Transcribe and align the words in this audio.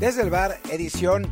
Desde 0.00 0.22
el 0.22 0.30
bar, 0.30 0.58
edición 0.70 1.30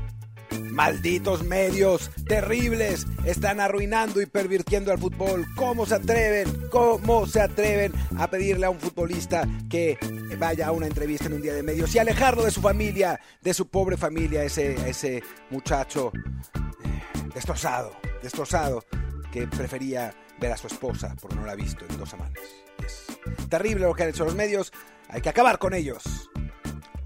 Malditos 0.70 1.42
medios, 1.42 2.10
terribles, 2.26 3.06
están 3.24 3.60
arruinando 3.60 4.20
y 4.20 4.26
pervirtiendo 4.26 4.92
al 4.92 4.98
fútbol. 4.98 5.46
¿Cómo 5.56 5.86
se 5.86 5.94
atreven? 5.94 6.68
¿Cómo 6.70 7.26
se 7.26 7.40
atreven 7.40 7.94
a 8.18 8.28
pedirle 8.28 8.66
a 8.66 8.70
un 8.70 8.78
futbolista 8.78 9.48
que 9.70 9.98
vaya 10.38 10.66
a 10.66 10.72
una 10.72 10.86
entrevista 10.86 11.26
en 11.26 11.32
un 11.32 11.42
día 11.42 11.54
de 11.54 11.62
medios 11.62 11.94
y 11.94 11.98
alejarlo 11.98 12.44
de 12.44 12.50
su 12.50 12.60
familia, 12.60 13.18
de 13.40 13.54
su 13.54 13.68
pobre 13.68 13.96
familia, 13.96 14.44
ese, 14.44 14.74
ese 14.88 15.22
muchacho 15.48 16.12
eh, 16.14 17.28
destrozado, 17.34 17.96
destrozado, 18.22 18.84
que 19.32 19.46
prefería 19.46 20.14
ver 20.38 20.52
a 20.52 20.58
su 20.58 20.66
esposa 20.66 21.16
porque 21.20 21.36
no 21.36 21.46
la 21.46 21.52
ha 21.52 21.56
visto 21.56 21.86
en 21.88 21.98
dos 21.98 22.10
semanas? 22.10 22.38
Es 22.84 23.48
terrible 23.48 23.86
lo 23.86 23.94
que 23.94 24.02
han 24.02 24.10
hecho 24.10 24.26
los 24.26 24.34
medios, 24.34 24.72
hay 25.08 25.22
que 25.22 25.30
acabar 25.30 25.58
con 25.58 25.72
ellos. 25.72 26.27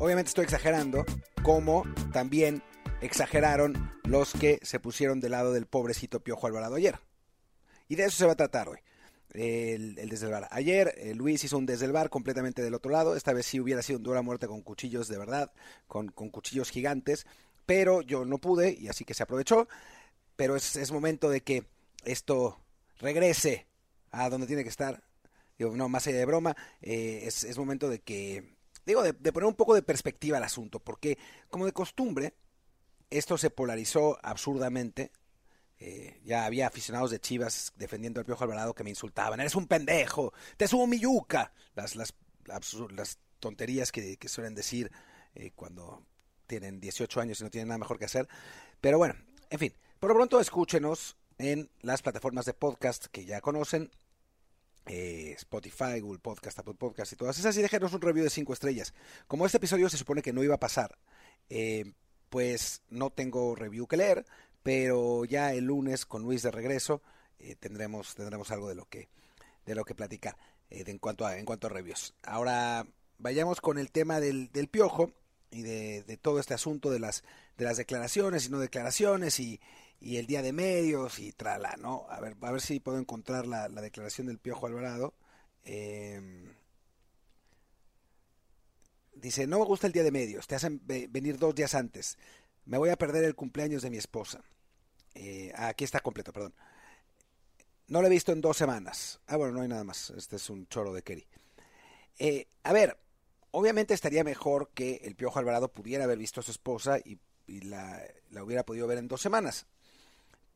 Obviamente 0.02 0.30
estoy 0.30 0.42
exagerando, 0.42 1.06
como 1.44 1.84
también 2.12 2.60
exageraron 3.02 3.92
los 4.02 4.32
que 4.32 4.58
se 4.62 4.80
pusieron 4.80 5.20
del 5.20 5.30
lado 5.30 5.52
del 5.52 5.66
pobrecito 5.66 6.18
Piojo 6.18 6.48
Alvarado 6.48 6.74
ayer. 6.74 6.98
Y 7.86 7.94
de 7.94 8.06
eso 8.06 8.16
se 8.16 8.26
va 8.26 8.32
a 8.32 8.36
tratar 8.36 8.68
hoy. 8.68 8.78
El, 9.30 9.96
el. 10.00 10.12
Ayer 10.50 10.92
eh, 10.96 11.14
Luis 11.14 11.44
hizo 11.44 11.56
un 11.56 11.66
desde 11.66 11.86
el 11.86 11.92
bar 11.92 12.10
completamente 12.10 12.62
del 12.62 12.74
otro 12.74 12.90
lado. 12.90 13.14
Esta 13.14 13.32
vez 13.32 13.46
sí 13.46 13.60
hubiera 13.60 13.80
sido 13.80 13.98
un 13.98 14.02
dura 14.02 14.22
muerte 14.22 14.48
con 14.48 14.62
cuchillos 14.62 15.06
de 15.06 15.18
verdad, 15.18 15.52
con, 15.86 16.08
con, 16.08 16.30
cuchillos 16.30 16.70
gigantes. 16.70 17.24
Pero 17.64 18.02
yo 18.02 18.24
no 18.24 18.38
pude 18.38 18.72
y 18.72 18.88
así 18.88 19.04
que 19.04 19.14
se 19.14 19.22
aprovechó. 19.22 19.68
Pero 20.34 20.56
es, 20.56 20.74
es 20.74 20.90
momento 20.90 21.30
de 21.30 21.42
que 21.42 21.62
esto 22.04 22.58
regrese 22.98 23.68
a 24.10 24.28
donde 24.30 24.48
tiene 24.48 24.64
que 24.64 24.68
estar. 24.68 25.00
Digo, 25.56 25.76
no, 25.76 25.88
más 25.88 26.08
allá 26.08 26.18
de 26.18 26.26
broma, 26.26 26.56
eh, 26.80 27.20
es, 27.22 27.44
es, 27.44 27.56
momento 27.56 27.88
de 27.88 28.00
que, 28.00 28.56
digo, 28.86 29.02
de, 29.02 29.12
de 29.12 29.32
poner 29.32 29.46
un 29.46 29.54
poco 29.54 29.74
de 29.74 29.82
perspectiva 29.82 30.38
al 30.38 30.44
asunto. 30.44 30.80
Porque, 30.80 31.18
como 31.48 31.66
de 31.66 31.72
costumbre, 31.72 32.34
esto 33.12 33.38
se 33.38 33.50
polarizó 33.50 34.18
absurdamente. 34.22 35.12
Eh, 35.78 36.20
ya 36.24 36.44
había 36.44 36.66
aficionados 36.66 37.10
de 37.10 37.20
Chivas 37.20 37.72
defendiendo 37.76 38.20
al 38.20 38.26
Piojo 38.26 38.44
Alvarado 38.44 38.74
que 38.74 38.84
me 38.84 38.90
insultaban. 38.90 39.40
Eres 39.40 39.54
un 39.54 39.66
pendejo, 39.66 40.32
te 40.56 40.68
subo 40.68 40.86
mi 40.86 40.98
yuca. 40.98 41.52
Las, 41.74 41.96
las, 41.96 42.14
las 42.46 43.18
tonterías 43.40 43.90
que, 43.90 44.16
que, 44.16 44.28
suelen 44.28 44.54
decir 44.54 44.92
eh, 45.34 45.50
cuando 45.54 46.06
tienen 46.46 46.80
18 46.80 47.20
años 47.20 47.40
y 47.40 47.44
no 47.44 47.50
tienen 47.50 47.68
nada 47.68 47.78
mejor 47.78 47.98
que 47.98 48.04
hacer. 48.04 48.28
Pero 48.80 48.98
bueno, 48.98 49.14
en 49.50 49.58
fin, 49.58 49.74
por 49.98 50.10
lo 50.10 50.16
pronto 50.16 50.40
escúchenos 50.40 51.16
en 51.38 51.70
las 51.80 52.02
plataformas 52.02 52.46
de 52.46 52.54
podcast 52.54 53.06
que 53.06 53.24
ya 53.24 53.40
conocen. 53.40 53.90
Eh, 54.86 55.34
Spotify, 55.38 56.00
Google 56.00 56.18
Podcast, 56.18 56.58
Apple 56.58 56.74
Podcast 56.74 57.12
y 57.12 57.16
todas 57.16 57.38
esas 57.38 57.56
y 57.56 57.62
déjenos 57.62 57.92
un 57.92 58.00
review 58.00 58.24
de 58.24 58.30
5 58.30 58.52
estrellas. 58.52 58.92
Como 59.28 59.46
este 59.46 59.58
episodio 59.58 59.88
se 59.88 59.96
supone 59.96 60.22
que 60.22 60.32
no 60.32 60.42
iba 60.42 60.56
a 60.56 60.60
pasar, 60.60 60.98
eh, 61.50 61.92
pues 62.30 62.82
no 62.88 63.10
tengo 63.10 63.54
review 63.54 63.86
que 63.86 63.96
leer, 63.96 64.24
pero 64.62 65.24
ya 65.24 65.52
el 65.52 65.66
lunes 65.66 66.06
con 66.06 66.22
Luis 66.22 66.42
de 66.42 66.50
regreso 66.50 67.02
eh, 67.38 67.56
tendremos 67.56 68.14
tendremos 68.14 68.50
algo 68.50 68.68
de 68.68 68.74
lo 68.74 68.86
que 68.86 69.08
de 69.66 69.74
lo 69.74 69.84
que 69.84 69.94
platicar 69.94 70.36
eh, 70.70 70.84
de, 70.84 70.90
en 70.92 70.98
cuanto 70.98 71.26
a 71.26 71.38
en 71.38 71.44
cuanto 71.44 71.66
a 71.66 71.70
reviews. 71.70 72.14
Ahora 72.22 72.86
vayamos 73.18 73.60
con 73.60 73.78
el 73.78 73.90
tema 73.90 74.20
del, 74.20 74.50
del 74.52 74.68
piojo 74.68 75.12
y 75.50 75.62
de, 75.62 76.02
de, 76.04 76.16
todo 76.16 76.40
este 76.40 76.54
asunto 76.54 76.90
de 76.90 77.00
las 77.00 77.24
de 77.58 77.64
las 77.64 77.76
declaraciones 77.76 78.46
y 78.46 78.50
no 78.50 78.58
declaraciones 78.58 79.38
y, 79.38 79.60
y 80.00 80.16
el 80.16 80.26
día 80.26 80.42
de 80.42 80.52
medios 80.52 81.18
y 81.18 81.32
trala, 81.32 81.76
¿no? 81.78 82.06
A 82.08 82.20
ver, 82.20 82.36
a 82.40 82.50
ver 82.50 82.60
si 82.60 82.80
puedo 82.80 82.98
encontrar 82.98 83.46
la, 83.46 83.68
la 83.68 83.80
declaración 83.80 84.26
del 84.26 84.38
Piojo 84.38 84.66
Alvarado. 84.66 85.14
Eh, 85.64 86.52
Dice, 89.14 89.46
no 89.46 89.58
me 89.60 89.64
gusta 89.64 89.86
el 89.86 89.92
día 89.92 90.02
de 90.02 90.10
medios, 90.10 90.46
te 90.48 90.56
hacen 90.56 90.80
venir 90.84 91.38
dos 91.38 91.54
días 91.54 91.74
antes. 91.74 92.18
Me 92.64 92.76
voy 92.78 92.88
a 92.90 92.96
perder 92.96 93.22
el 93.22 93.36
cumpleaños 93.36 93.82
de 93.82 93.90
mi 93.90 93.96
esposa. 93.96 94.42
Eh, 95.14 95.52
aquí 95.54 95.84
está 95.84 96.00
completo, 96.00 96.32
perdón. 96.32 96.54
No 97.86 98.00
lo 98.00 98.08
he 98.08 98.10
visto 98.10 98.32
en 98.32 98.40
dos 98.40 98.56
semanas. 98.56 99.20
Ah, 99.26 99.36
bueno, 99.36 99.52
no 99.52 99.60
hay 99.60 99.68
nada 99.68 99.84
más. 99.84 100.10
Este 100.10 100.36
es 100.36 100.50
un 100.50 100.66
choro 100.66 100.92
de 100.92 101.02
Kerry. 101.02 101.26
Eh, 102.18 102.48
a 102.64 102.72
ver, 102.72 102.98
obviamente 103.52 103.94
estaría 103.94 104.24
mejor 104.24 104.70
que 104.74 104.96
el 105.04 105.14
Piojo 105.14 105.38
Alvarado 105.38 105.68
pudiera 105.68 106.02
haber 106.02 106.18
visto 106.18 106.40
a 106.40 106.42
su 106.42 106.50
esposa 106.50 106.98
y, 106.98 107.20
y 107.46 107.60
la, 107.60 108.02
la, 108.30 108.42
hubiera 108.42 108.64
podido 108.64 108.88
ver 108.88 108.98
en 108.98 109.06
dos 109.08 109.20
semanas. 109.20 109.66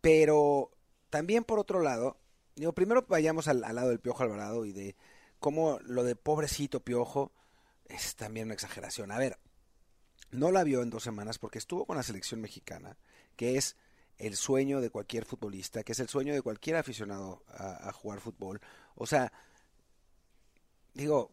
Pero 0.06 0.70
también 1.10 1.42
por 1.42 1.58
otro 1.58 1.80
lado, 1.80 2.16
digo, 2.54 2.72
primero 2.72 3.04
vayamos 3.08 3.48
al, 3.48 3.62
lado 3.62 3.88
del 3.88 3.98
Piojo 3.98 4.22
Alvarado 4.22 4.64
y 4.64 4.72
de 4.72 4.94
cómo 5.40 5.80
lo 5.82 6.04
de 6.04 6.14
pobrecito 6.14 6.78
Piojo 6.78 7.32
es 7.86 8.14
también 8.14 8.46
una 8.46 8.54
exageración. 8.54 9.10
A 9.10 9.18
ver, 9.18 9.36
no 10.30 10.52
la 10.52 10.62
vio 10.62 10.82
en 10.82 10.90
dos 10.90 11.02
semanas 11.02 11.40
porque 11.40 11.58
estuvo 11.58 11.86
con 11.86 11.96
la 11.96 12.04
selección 12.04 12.40
mexicana, 12.40 12.96
que 13.34 13.56
es 13.56 13.74
el 14.16 14.36
sueño 14.36 14.80
de 14.80 14.90
cualquier 14.90 15.24
futbolista, 15.24 15.82
que 15.82 15.90
es 15.90 15.98
el 15.98 16.08
sueño 16.08 16.34
de 16.34 16.42
cualquier 16.42 16.76
aficionado 16.76 17.42
a, 17.48 17.88
a 17.88 17.92
jugar 17.92 18.20
fútbol. 18.20 18.60
O 18.94 19.08
sea, 19.08 19.32
digo, 20.94 21.32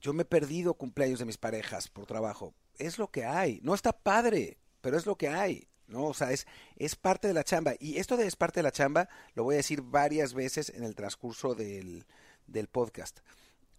yo 0.00 0.12
me 0.12 0.22
he 0.22 0.26
perdido 0.26 0.74
cumpleaños 0.74 1.20
de 1.20 1.24
mis 1.24 1.38
parejas 1.38 1.86
por 1.86 2.06
trabajo. 2.06 2.52
Es 2.74 2.98
lo 2.98 3.12
que 3.12 3.26
hay. 3.26 3.60
No 3.62 3.74
está 3.74 3.92
padre, 3.92 4.58
pero 4.80 4.96
es 4.96 5.06
lo 5.06 5.14
que 5.14 5.28
hay. 5.28 5.69
¿No? 5.90 6.04
O 6.04 6.14
sea, 6.14 6.32
es, 6.32 6.46
es 6.76 6.96
parte 6.96 7.28
de 7.28 7.34
la 7.34 7.44
chamba. 7.44 7.74
Y 7.78 7.98
esto 7.98 8.16
de 8.16 8.26
es 8.26 8.36
parte 8.36 8.60
de 8.60 8.64
la 8.64 8.72
chamba 8.72 9.08
lo 9.34 9.44
voy 9.44 9.54
a 9.54 9.58
decir 9.58 9.82
varias 9.82 10.34
veces 10.34 10.70
en 10.70 10.84
el 10.84 10.94
transcurso 10.94 11.54
del, 11.54 12.06
del 12.46 12.68
podcast. 12.68 13.20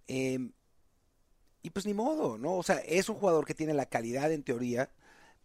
Eh, 0.07 0.51
y 1.63 1.69
pues 1.69 1.85
ni 1.85 1.93
modo, 1.93 2.37
¿no? 2.37 2.55
O 2.55 2.63
sea, 2.63 2.77
es 2.77 3.09
un 3.09 3.15
jugador 3.15 3.45
que 3.45 3.53
tiene 3.53 3.73
la 3.73 3.85
calidad 3.85 4.31
en 4.31 4.43
teoría 4.43 4.89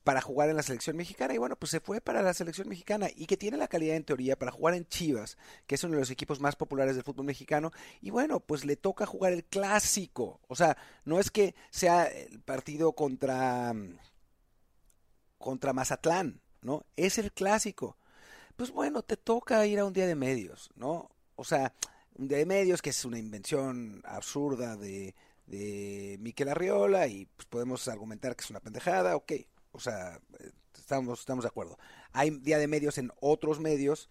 para 0.07 0.21
jugar 0.21 0.49
en 0.49 0.57
la 0.57 0.63
selección 0.63 0.97
mexicana 0.97 1.35
y 1.35 1.39
bueno, 1.39 1.57
pues 1.57 1.71
se 1.71 1.81
fue 1.81 2.01
para 2.01 2.23
la 2.23 2.33
selección 2.33 2.69
mexicana 2.69 3.09
y 3.17 3.27
que 3.27 3.37
tiene 3.37 3.57
la 3.57 3.67
calidad 3.67 3.97
en 3.97 4.05
teoría 4.05 4.39
para 4.39 4.53
jugar 4.53 4.75
en 4.75 4.87
Chivas, 4.87 5.37
que 5.67 5.75
es 5.75 5.83
uno 5.83 5.95
de 5.95 6.01
los 6.01 6.13
equipos 6.13 6.39
más 6.39 6.55
populares 6.55 6.95
del 6.95 7.03
fútbol 7.03 7.27
mexicano 7.27 7.73
y 8.01 8.11
bueno, 8.11 8.39
pues 8.39 8.65
le 8.65 8.77
toca 8.77 9.05
jugar 9.05 9.33
el 9.33 9.45
clásico. 9.45 10.41
O 10.47 10.55
sea, 10.55 10.77
no 11.05 11.19
es 11.19 11.33
que 11.33 11.57
sea 11.71 12.05
el 12.05 12.41
partido 12.41 12.93
contra 12.93 13.75
contra 15.39 15.73
Mazatlán, 15.73 16.41
¿no? 16.63 16.85
Es 16.97 17.19
el 17.19 17.33
clásico. 17.33 17.97
Pues 18.57 18.71
bueno, 18.71 19.03
te 19.03 19.17
toca 19.17 19.67
ir 19.67 19.79
a 19.79 19.85
un 19.85 19.93
día 19.93 20.07
de 20.07 20.15
medios, 20.15 20.71
¿no? 20.77 21.11
O 21.37 21.45
sea, 21.45 21.75
un 22.15 22.29
día 22.29 22.39
de 22.39 22.47
medios 22.47 22.81
que 22.81 22.91
es 22.91 23.05
una 23.05 23.19
invención 23.19 24.03
absurda 24.05 24.77
de 24.77 25.15
de 25.47 26.17
Miquel 26.21 26.49
Arriola 26.49 27.07
y 27.07 27.27
pues 27.27 27.47
podemos 27.47 27.87
argumentar 27.89 28.37
que 28.37 28.45
es 28.45 28.51
una 28.51 28.61
pendejada, 28.61 29.17
ok, 29.17 29.33
o 29.73 29.81
sea, 29.81 30.21
estamos, 30.75 31.21
estamos 31.21 31.45
de 31.45 31.49
acuerdo. 31.49 31.79
Hay 32.13 32.31
día 32.31 32.59
de 32.59 32.69
medios 32.69 32.99
en 32.99 33.13
otros 33.21 33.61
medios, 33.61 34.11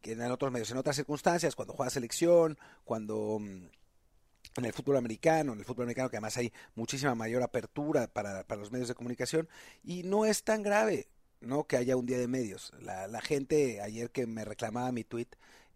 que 0.00 0.12
en 0.12 0.22
otros 0.30 0.50
medios, 0.50 0.70
en 0.70 0.78
otras 0.78 0.96
circunstancias, 0.96 1.54
cuando 1.54 1.74
juega 1.74 1.90
selección, 1.90 2.58
cuando 2.84 3.38
en 3.38 4.64
el 4.64 4.72
fútbol 4.72 4.96
americano, 4.96 5.52
en 5.52 5.58
el 5.58 5.64
fútbol 5.64 5.84
americano 5.84 6.08
que 6.08 6.16
además 6.16 6.36
hay 6.38 6.52
muchísima 6.74 7.14
mayor 7.14 7.42
apertura 7.42 8.06
para, 8.08 8.44
para 8.44 8.60
los 8.60 8.72
medios 8.72 8.88
de 8.88 8.94
comunicación 8.94 9.48
y 9.84 10.02
no 10.02 10.24
es 10.24 10.42
tan 10.42 10.62
grave, 10.62 11.08
¿no? 11.40 11.64
Que 11.64 11.76
haya 11.76 11.96
un 11.96 12.06
día 12.06 12.18
de 12.18 12.28
medios. 12.28 12.72
La, 12.80 13.06
la 13.06 13.20
gente 13.20 13.80
ayer 13.80 14.10
que 14.10 14.26
me 14.26 14.44
reclamaba 14.44 14.92
mi 14.92 15.04
tweet 15.04 15.28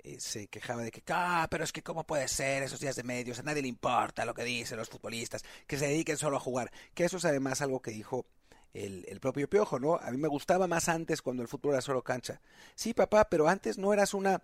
eh, 0.05 0.20
se 0.20 0.49
quejaba 0.49 0.82
de 0.82 0.90
que, 0.90 1.02
ah, 1.08 1.46
pero 1.50 1.64
es 1.64 1.72
que 1.72 1.82
cómo 1.82 2.05
puede 2.05 2.28
ser 2.28 2.62
esos 2.62 2.78
días 2.78 2.94
de 2.94 3.02
medios, 3.02 3.38
a 3.38 3.43
nadie 3.43 3.62
le 3.62 3.69
importa 3.69 4.26
lo 4.26 4.34
que 4.34 4.44
dicen 4.44 4.76
los 4.76 4.90
futbolistas, 4.90 5.43
que 5.66 5.78
se 5.78 5.87
dediquen 5.87 6.19
solo 6.19 6.37
a 6.37 6.40
jugar. 6.40 6.70
Que 6.93 7.05
eso 7.05 7.16
es 7.16 7.25
además 7.25 7.62
algo 7.62 7.81
que 7.81 7.90
dijo 7.90 8.26
el, 8.75 9.06
el, 9.08 9.19
propio 9.20 9.49
Piojo, 9.49 9.78
¿no? 9.78 9.94
A 9.96 10.11
mí 10.11 10.19
me 10.19 10.28
gustaba 10.28 10.66
más 10.66 10.90
antes 10.90 11.22
cuando 11.22 11.43
el 11.43 11.49
fútbol 11.49 11.72
era 11.72 11.81
solo 11.81 12.02
cancha. 12.02 12.43
Sí, 12.75 12.93
papá, 12.93 13.31
pero 13.31 13.49
antes 13.49 13.78
no 13.78 13.94
eras 13.94 14.12
una, 14.12 14.43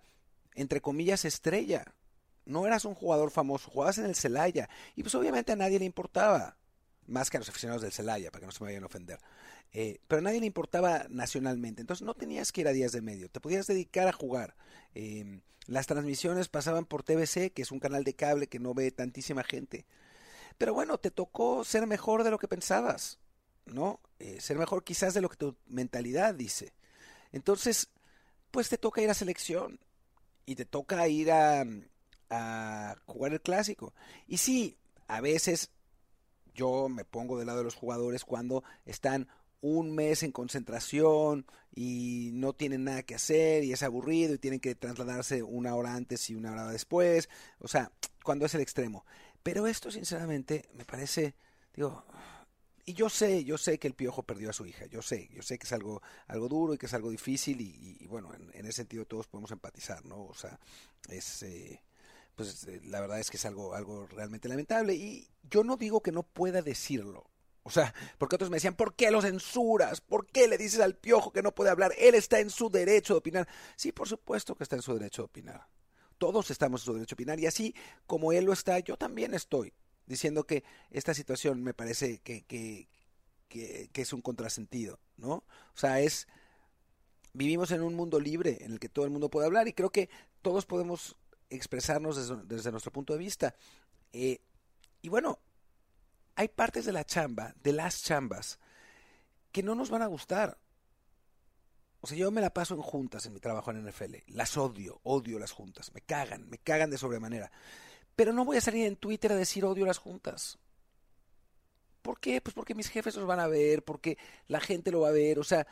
entre 0.55 0.81
comillas, 0.81 1.25
estrella. 1.25 1.85
No 2.45 2.65
eras 2.65 2.85
un 2.85 2.95
jugador 2.95 3.29
famoso, 3.29 3.69
jugabas 3.69 3.99
en 3.99 4.05
el 4.05 4.15
Celaya. 4.15 4.67
Y 4.95 5.03
pues 5.03 5.13
obviamente 5.13 5.51
a 5.51 5.55
nadie 5.55 5.77
le 5.77 5.85
importaba. 5.85 6.57
más 7.05 7.29
que 7.29 7.37
a 7.37 7.39
los 7.39 7.49
aficionados 7.49 7.83
del 7.83 7.91
Celaya, 7.91 8.31
para 8.31 8.39
que 8.39 8.45
no 8.47 8.51
se 8.51 8.63
me 8.63 8.71
vayan 8.71 8.83
a 8.83 8.87
ofender. 8.87 9.19
Eh, 9.73 9.99
pero 10.07 10.19
a 10.19 10.23
nadie 10.23 10.41
le 10.41 10.45
importaba 10.45 11.05
nacionalmente, 11.09 11.81
entonces 11.81 12.05
no 12.05 12.13
tenías 12.13 12.51
que 12.51 12.61
ir 12.61 12.67
a 12.67 12.73
días 12.73 12.91
de 12.91 13.01
medio, 13.01 13.29
te 13.29 13.39
podías 13.39 13.67
dedicar 13.67 14.07
a 14.07 14.13
jugar. 14.13 14.55
Em, 14.93 15.41
las 15.67 15.87
transmisiones 15.87 16.49
pasaban 16.49 16.85
por 16.85 17.03
TBC, 17.03 17.51
que 17.53 17.61
es 17.61 17.71
un 17.71 17.79
canal 17.79 18.03
de 18.03 18.15
cable 18.15 18.47
que 18.47 18.59
no 18.59 18.73
ve 18.73 18.91
tantísima 18.91 19.43
gente. 19.43 19.85
Pero 20.57 20.73
bueno, 20.73 20.97
te 20.97 21.11
tocó 21.11 21.63
ser 21.63 21.87
mejor 21.87 22.23
de 22.23 22.31
lo 22.31 22.39
que 22.39 22.47
pensabas, 22.47 23.19
¿no? 23.65 24.01
Eh, 24.19 24.41
ser 24.41 24.57
mejor 24.57 24.83
quizás 24.83 25.13
de 25.13 25.21
lo 25.21 25.29
que 25.29 25.37
tu 25.37 25.55
mentalidad 25.67 26.35
dice. 26.35 26.73
Entonces, 27.31 27.89
pues 28.51 28.69
te 28.69 28.77
toca 28.77 29.01
ir 29.01 29.09
a 29.09 29.13
selección 29.13 29.79
y 30.45 30.55
te 30.55 30.65
toca 30.65 31.07
ir 31.07 31.31
a, 31.31 31.65
a 32.29 32.95
jugar 33.05 33.33
el 33.33 33.41
clásico. 33.41 33.93
Y 34.27 34.37
sí, 34.37 34.77
a 35.07 35.21
veces 35.21 35.71
yo 36.53 36.89
me 36.89 37.05
pongo 37.05 37.37
del 37.37 37.47
lado 37.47 37.59
de 37.59 37.65
los 37.65 37.75
jugadores 37.75 38.25
cuando 38.25 38.63
están 38.85 39.29
un 39.61 39.93
mes 39.93 40.23
en 40.23 40.31
concentración 40.31 41.45
y 41.73 42.31
no 42.33 42.53
tienen 42.53 42.83
nada 42.83 43.03
que 43.03 43.15
hacer 43.15 43.63
y 43.63 43.71
es 43.71 43.83
aburrido 43.83 44.33
y 44.33 44.39
tienen 44.39 44.59
que 44.59 44.75
trasladarse 44.75 45.43
una 45.43 45.75
hora 45.75 45.95
antes 45.95 46.29
y 46.29 46.35
una 46.35 46.51
hora 46.51 46.67
después. 46.67 47.29
O 47.59 47.67
sea, 47.67 47.91
cuando 48.23 48.45
es 48.45 48.55
el 48.55 48.61
extremo. 48.61 49.05
Pero 49.43 49.67
esto, 49.67 49.91
sinceramente, 49.91 50.69
me 50.73 50.85
parece, 50.85 51.35
digo, 51.73 52.03
y 52.85 52.93
yo 52.93 53.09
sé, 53.09 53.43
yo 53.43 53.57
sé 53.57 53.79
que 53.79 53.87
el 53.87 53.93
piojo 53.93 54.23
perdió 54.23 54.49
a 54.49 54.53
su 54.53 54.65
hija, 54.65 54.85
yo 54.87 55.01
sé, 55.01 55.29
yo 55.33 55.41
sé 55.41 55.57
que 55.57 55.65
es 55.65 55.73
algo, 55.73 56.01
algo 56.27 56.47
duro 56.47 56.73
y 56.73 56.77
que 56.77 56.87
es 56.87 56.93
algo 56.93 57.09
difícil 57.09 57.61
y, 57.61 58.05
bueno, 58.07 58.31
en, 58.33 58.65
ese 58.65 58.73
sentido 58.73 59.05
todos 59.05 59.27
podemos 59.27 59.51
empatizar, 59.51 60.05
¿no? 60.05 60.25
O 60.25 60.33
sea, 60.33 60.59
es, 61.09 61.43
eh, 61.43 61.81
pues 62.35 62.67
eh, 62.67 62.81
la 62.85 63.01
verdad 63.01 63.19
es 63.19 63.29
que 63.29 63.37
es 63.37 63.45
algo, 63.45 63.73
algo 63.75 64.07
realmente 64.07 64.49
lamentable 64.49 64.93
y 64.95 65.27
yo 65.49 65.63
no 65.63 65.77
digo 65.77 66.01
que 66.01 66.11
no 66.11 66.23
pueda 66.23 66.61
decirlo. 66.61 67.30
O 67.63 67.69
sea, 67.69 67.93
porque 68.17 68.35
otros 68.35 68.49
me 68.49 68.57
decían, 68.57 68.75
¿por 68.75 68.95
qué 68.95 69.11
lo 69.11 69.21
censuras? 69.21 70.01
¿Por 70.01 70.25
qué 70.27 70.47
le 70.47 70.57
dices 70.57 70.79
al 70.79 70.95
piojo 70.95 71.31
que 71.31 71.43
no 71.43 71.53
puede 71.53 71.69
hablar? 71.69 71.93
Él 71.97 72.15
está 72.15 72.39
en 72.39 72.49
su 72.49 72.69
derecho 72.69 73.13
de 73.13 73.19
opinar. 73.19 73.47
Sí, 73.75 73.91
por 73.91 74.07
supuesto 74.07 74.55
que 74.55 74.63
está 74.63 74.75
en 74.75 74.81
su 74.81 74.93
derecho 74.93 75.21
de 75.21 75.25
opinar. 75.27 75.67
Todos 76.17 76.49
estamos 76.51 76.81
en 76.81 76.85
su 76.85 76.93
derecho 76.93 77.15
de 77.15 77.21
opinar 77.21 77.39
y 77.39 77.45
así 77.45 77.75
como 78.07 78.31
él 78.31 78.45
lo 78.45 78.53
está, 78.53 78.79
yo 78.79 78.97
también 78.97 79.33
estoy 79.33 79.73
diciendo 80.05 80.45
que 80.45 80.63
esta 80.89 81.13
situación 81.13 81.63
me 81.63 81.73
parece 81.73 82.19
que, 82.19 82.43
que, 82.43 82.89
que, 83.47 83.89
que 83.91 84.01
es 84.01 84.13
un 84.13 84.21
contrasentido, 84.21 84.99
¿no? 85.17 85.33
O 85.33 85.77
sea, 85.77 85.99
es 85.99 86.27
vivimos 87.33 87.71
en 87.71 87.81
un 87.81 87.95
mundo 87.95 88.19
libre 88.19 88.57
en 88.61 88.73
el 88.73 88.79
que 88.79 88.89
todo 88.89 89.05
el 89.05 89.11
mundo 89.11 89.29
puede 89.29 89.47
hablar 89.47 89.67
y 89.67 89.73
creo 89.73 89.91
que 89.91 90.09
todos 90.41 90.65
podemos 90.65 91.15
expresarnos 91.49 92.47
desde, 92.47 92.71
nuestro 92.71 92.91
punto 92.91 93.13
de 93.13 93.19
vista. 93.19 93.55
Eh, 94.13 94.41
y 95.01 95.09
bueno, 95.09 95.39
hay 96.41 96.47
partes 96.47 96.85
de 96.85 96.91
la 96.91 97.05
chamba, 97.05 97.53
de 97.61 97.71
las 97.71 98.01
chambas, 98.01 98.57
que 99.51 99.61
no 99.61 99.75
nos 99.75 99.91
van 99.91 100.01
a 100.01 100.07
gustar. 100.07 100.57
O 101.99 102.07
sea, 102.07 102.17
yo 102.17 102.31
me 102.31 102.41
la 102.41 102.51
paso 102.51 102.73
en 102.73 102.81
juntas 102.81 103.27
en 103.27 103.33
mi 103.33 103.39
trabajo 103.39 103.69
en 103.69 103.85
NFL. 103.85 104.15
Las 104.25 104.57
odio, 104.57 104.99
odio 105.03 105.37
las 105.37 105.51
juntas. 105.51 105.93
Me 105.93 106.01
cagan, 106.01 106.49
me 106.49 106.57
cagan 106.57 106.89
de 106.89 106.97
sobremanera. 106.97 107.51
Pero 108.15 108.33
no 108.33 108.43
voy 108.43 108.57
a 108.57 108.61
salir 108.61 108.87
en 108.87 108.95
Twitter 108.95 109.31
a 109.31 109.35
decir 109.35 109.63
odio 109.65 109.85
las 109.85 109.99
juntas. 109.99 110.57
¿Por 112.01 112.19
qué? 112.19 112.41
Pues 112.41 112.55
porque 112.55 112.73
mis 112.73 112.89
jefes 112.89 113.15
los 113.15 113.27
van 113.27 113.39
a 113.39 113.45
ver, 113.45 113.83
porque 113.83 114.17
la 114.47 114.59
gente 114.59 114.89
lo 114.89 115.01
va 115.01 115.09
a 115.09 115.11
ver. 115.11 115.37
O 115.37 115.43
sea, 115.43 115.67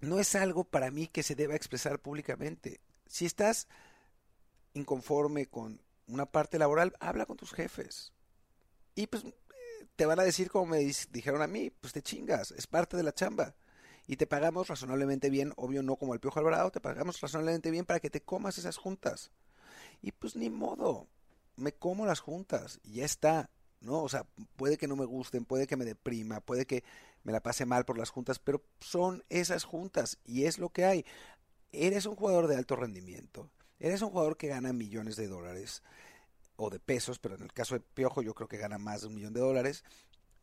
no 0.00 0.20
es 0.20 0.34
algo 0.34 0.64
para 0.64 0.90
mí 0.90 1.06
que 1.06 1.22
se 1.22 1.34
deba 1.34 1.56
expresar 1.56 2.00
públicamente. 2.00 2.82
Si 3.06 3.24
estás 3.24 3.66
inconforme 4.74 5.46
con 5.46 5.80
una 6.06 6.26
parte 6.26 6.58
laboral, 6.58 6.94
habla 7.00 7.24
con 7.24 7.38
tus 7.38 7.54
jefes. 7.54 8.12
Y 8.94 9.06
pues 9.06 9.24
te 9.96 10.06
van 10.06 10.20
a 10.20 10.24
decir 10.24 10.50
como 10.50 10.66
me 10.66 10.78
dijeron 11.10 11.42
a 11.42 11.46
mí, 11.46 11.70
pues 11.70 11.92
te 11.92 12.02
chingas, 12.02 12.52
es 12.52 12.66
parte 12.66 12.96
de 12.96 13.02
la 13.02 13.12
chamba. 13.12 13.54
Y 14.06 14.16
te 14.16 14.26
pagamos 14.26 14.68
razonablemente 14.68 15.30
bien, 15.30 15.52
obvio 15.56 15.82
no 15.82 15.96
como 15.96 16.14
el 16.14 16.20
Piojo 16.20 16.38
Alvarado, 16.40 16.70
te 16.70 16.80
pagamos 16.80 17.20
razonablemente 17.20 17.70
bien 17.70 17.84
para 17.84 18.00
que 18.00 18.10
te 18.10 18.22
comas 18.22 18.58
esas 18.58 18.76
juntas. 18.76 19.30
Y 20.02 20.12
pues 20.12 20.34
ni 20.36 20.50
modo, 20.50 21.06
me 21.56 21.72
como 21.72 22.06
las 22.06 22.20
juntas 22.20 22.80
y 22.82 22.94
ya 22.94 23.04
está, 23.04 23.50
¿no? 23.80 24.02
O 24.02 24.08
sea, 24.08 24.26
puede 24.56 24.78
que 24.78 24.88
no 24.88 24.96
me 24.96 25.04
gusten, 25.04 25.44
puede 25.44 25.66
que 25.66 25.76
me 25.76 25.84
deprima, 25.84 26.40
puede 26.40 26.66
que 26.66 26.82
me 27.22 27.32
la 27.32 27.42
pase 27.42 27.66
mal 27.66 27.84
por 27.84 27.98
las 27.98 28.10
juntas, 28.10 28.38
pero 28.38 28.64
son 28.80 29.22
esas 29.28 29.64
juntas 29.64 30.18
y 30.24 30.44
es 30.44 30.58
lo 30.58 30.70
que 30.70 30.84
hay. 30.84 31.04
Eres 31.70 32.06
un 32.06 32.16
jugador 32.16 32.48
de 32.48 32.56
alto 32.56 32.74
rendimiento, 32.74 33.48
Eres 33.80 34.02
un 34.02 34.10
jugador 34.10 34.36
que 34.36 34.48
gana 34.48 34.74
millones 34.74 35.16
de 35.16 35.26
dólares 35.26 35.82
o 36.60 36.70
de 36.70 36.80
pesos, 36.80 37.18
pero 37.18 37.34
en 37.36 37.42
el 37.42 37.52
caso 37.52 37.74
de 37.74 37.80
Piojo 37.80 38.22
yo 38.22 38.34
creo 38.34 38.48
que 38.48 38.58
gana 38.58 38.78
más 38.78 39.02
de 39.02 39.08
un 39.08 39.14
millón 39.14 39.32
de 39.32 39.40
dólares. 39.40 39.84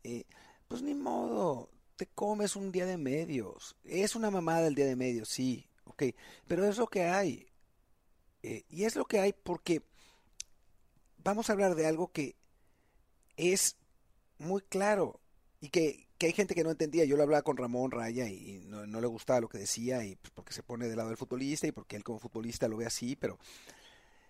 Eh, 0.04 0.24
pues 0.68 0.82
ni 0.82 0.94
modo, 0.94 1.70
te 1.96 2.06
comes 2.06 2.56
un 2.56 2.72
día 2.72 2.86
de 2.86 2.98
medios. 2.98 3.76
Es 3.84 4.16
una 4.16 4.30
mamada 4.30 4.66
el 4.66 4.74
día 4.74 4.86
de 4.86 4.96
medios, 4.96 5.28
sí, 5.28 5.68
ok, 5.84 6.04
pero 6.46 6.66
es 6.66 6.78
lo 6.78 6.86
que 6.86 7.04
hay. 7.04 7.46
Eh, 8.42 8.64
y 8.68 8.84
es 8.84 8.96
lo 8.96 9.04
que 9.04 9.20
hay 9.20 9.32
porque 9.32 9.82
vamos 11.18 11.48
a 11.48 11.52
hablar 11.52 11.74
de 11.74 11.86
algo 11.86 12.12
que 12.12 12.36
es 13.36 13.76
muy 14.38 14.62
claro 14.62 15.20
y 15.60 15.70
que 15.70 16.08
que 16.18 16.26
hay 16.26 16.32
gente 16.32 16.54
que 16.54 16.64
no 16.64 16.70
entendía. 16.70 17.04
Yo 17.04 17.16
lo 17.16 17.22
hablaba 17.22 17.42
con 17.42 17.56
Ramón 17.56 17.92
Raya 17.92 18.28
y 18.28 18.60
no, 18.66 18.84
le 19.00 19.06
gustaba 19.06 19.40
lo 19.40 19.48
que 19.48 19.58
decía 19.58 20.04
y 20.04 20.16
pues, 20.16 20.32
porque 20.34 20.52
se 20.52 20.64
pone 20.64 20.88
del 20.88 20.96
lado 20.96 21.08
del 21.08 21.16
futbolista 21.16 21.66
y 21.66 21.72
porque 21.72 21.96
él 21.96 22.04
como 22.04 22.18
futbolista 22.18 22.68
lo 22.68 22.76
ve 22.76 22.86
así, 22.86 23.16
pero, 23.16 23.38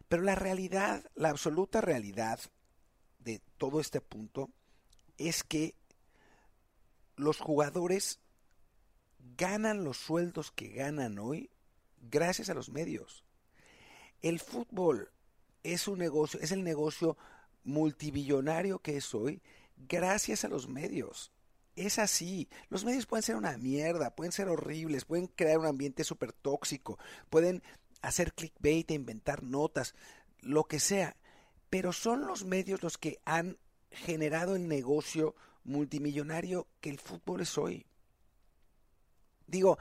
pero 0.08 0.22
la 0.22 0.34
realidad, 0.34 1.05
la 1.14 1.31
absoluta 1.31 1.81
realidad 1.81 2.40
de 3.19 3.40
todo 3.56 3.81
este 3.81 4.00
punto 4.00 4.50
es 5.16 5.43
que 5.43 5.75
los 7.16 7.38
jugadores 7.38 8.20
ganan 9.37 9.84
los 9.84 9.96
sueldos 9.96 10.50
que 10.50 10.69
ganan 10.69 11.19
hoy 11.19 11.50
gracias 12.00 12.49
a 12.49 12.55
los 12.55 12.70
medios. 12.70 13.25
El 14.22 14.40
fútbol 14.40 15.10
es 15.62 15.88
un 15.88 15.99
negocio, 15.99 16.40
es 16.40 16.52
el 16.52 16.64
negocio 16.64 17.16
multibillonario 17.64 18.78
que 18.78 18.96
es 18.96 19.14
hoy 19.14 19.43
gracias 19.76 20.44
a 20.44 20.49
los 20.49 20.69
medios 20.69 21.32
es 21.87 21.99
así. 21.99 22.49
Los 22.69 22.84
medios 22.84 23.06
pueden 23.06 23.22
ser 23.22 23.37
una 23.37 23.56
mierda, 23.56 24.14
pueden 24.14 24.32
ser 24.32 24.49
horribles, 24.49 25.05
pueden 25.05 25.26
crear 25.28 25.58
un 25.58 25.66
ambiente 25.66 26.05
súper 26.05 26.32
tóxico, 26.32 26.99
pueden 27.31 27.62
hacer 28.03 28.33
clickbait 28.33 28.91
e 28.91 28.95
inventar 28.95 29.43
notas, 29.43 29.95
lo 30.41 30.65
que 30.65 30.81
sea. 30.81 31.17
Pero 31.71 31.93
son 31.93 32.27
los 32.27 32.45
medios 32.45 32.83
los 32.83 32.99
que 32.99 33.21
han 33.25 33.59
generado 33.91 34.56
el 34.56 34.69
negocio 34.69 35.35
multimillonario 35.65 36.67
que 36.81 36.91
el 36.91 36.99
fútbol 36.99 37.43
es 37.43 37.58
hoy. 37.58 37.87
Digo, 39.46 39.79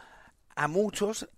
a 0.56 0.68
muchos, 0.68 1.30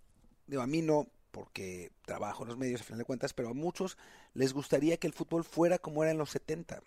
digo, 0.47 0.61
a 0.61 0.67
mí 0.67 0.81
no, 0.81 1.07
porque 1.31 1.91
trabajo 2.05 2.43
en 2.43 2.49
los 2.49 2.57
medios 2.57 2.81
a 2.81 2.83
final 2.83 2.99
de 2.99 3.05
cuentas, 3.05 3.33
pero 3.33 3.49
a 3.49 3.53
muchos 3.53 3.97
les 4.33 4.53
gustaría 4.53 4.97
que 4.97 5.07
el 5.07 5.13
fútbol 5.13 5.43
fuera 5.43 5.77
como 5.77 6.03
era 6.03 6.11
en 6.11 6.17
los 6.17 6.31
70. 6.31 6.81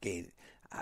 Que 0.00 0.32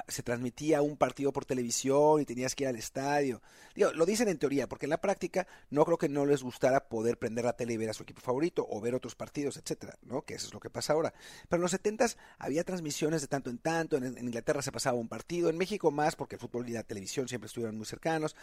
se 0.08 0.22
transmitía 0.22 0.82
un 0.82 0.96
partido 0.96 1.32
por 1.32 1.44
televisión 1.44 2.20
y 2.20 2.24
tenías 2.24 2.54
que 2.54 2.64
ir 2.64 2.68
al 2.68 2.76
estadio. 2.76 3.42
Digo, 3.74 3.92
lo 3.92 4.06
dicen 4.06 4.28
en 4.28 4.38
teoría, 4.38 4.68
porque 4.68 4.86
en 4.86 4.90
la 4.90 5.00
práctica 5.00 5.46
no 5.70 5.84
creo 5.84 5.98
que 5.98 6.08
no 6.08 6.26
les 6.26 6.42
gustara 6.42 6.88
poder 6.88 7.18
prender 7.18 7.44
la 7.44 7.56
tele 7.56 7.74
y 7.74 7.76
ver 7.76 7.90
a 7.90 7.94
su 7.94 8.02
equipo 8.02 8.20
favorito 8.20 8.66
o 8.68 8.80
ver 8.80 8.94
otros 8.94 9.14
partidos, 9.14 9.56
etcétera, 9.56 9.98
¿no? 10.02 10.22
Que 10.22 10.34
eso 10.34 10.46
es 10.46 10.54
lo 10.54 10.60
que 10.60 10.70
pasa 10.70 10.92
ahora. 10.92 11.12
Pero 11.48 11.58
en 11.58 11.62
los 11.62 11.70
70 11.72 12.06
había 12.38 12.64
transmisiones 12.64 13.20
de 13.20 13.28
tanto 13.28 13.50
en 13.50 13.58
tanto, 13.58 13.96
en, 13.96 14.04
en 14.04 14.24
Inglaterra 14.24 14.62
se 14.62 14.72
pasaba 14.72 14.98
un 14.98 15.08
partido, 15.08 15.50
en 15.50 15.58
México 15.58 15.90
más, 15.90 16.16
porque 16.16 16.36
el 16.36 16.40
fútbol 16.40 16.68
y 16.68 16.72
la 16.72 16.82
televisión 16.82 17.28
siempre 17.28 17.46
estuvieron 17.46 17.76
muy 17.76 17.86
cercanos, 17.86 18.36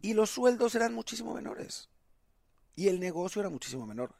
y 0.00 0.14
los 0.14 0.30
sueldos 0.30 0.74
eran 0.74 0.94
muchísimo 0.94 1.34
menores. 1.34 1.88
Y 2.76 2.88
el 2.88 3.00
negocio 3.00 3.40
era 3.40 3.50
muchísimo 3.50 3.86
menor. 3.86 4.14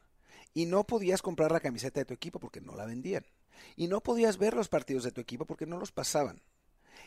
Y 0.55 0.67
no 0.67 0.85
podías 0.85 1.23
comprar 1.23 1.53
la 1.53 1.61
camiseta 1.61 2.01
de 2.01 2.05
tu 2.05 2.15
equipo 2.15 2.41
porque 2.41 2.61
no 2.61 2.75
la 2.75 2.87
vendían. 2.87 3.25
Y 3.77 3.89
no 3.89 4.01
podías 4.03 4.39
ver 4.39 4.55
los 4.55 4.69
partidos 4.69 5.05
de 5.05 5.13
tu 5.13 5.21
equipo 5.21 5.45
porque 5.45 5.67
no 5.67 5.79
los 5.79 5.93
pasaban. 5.93 6.43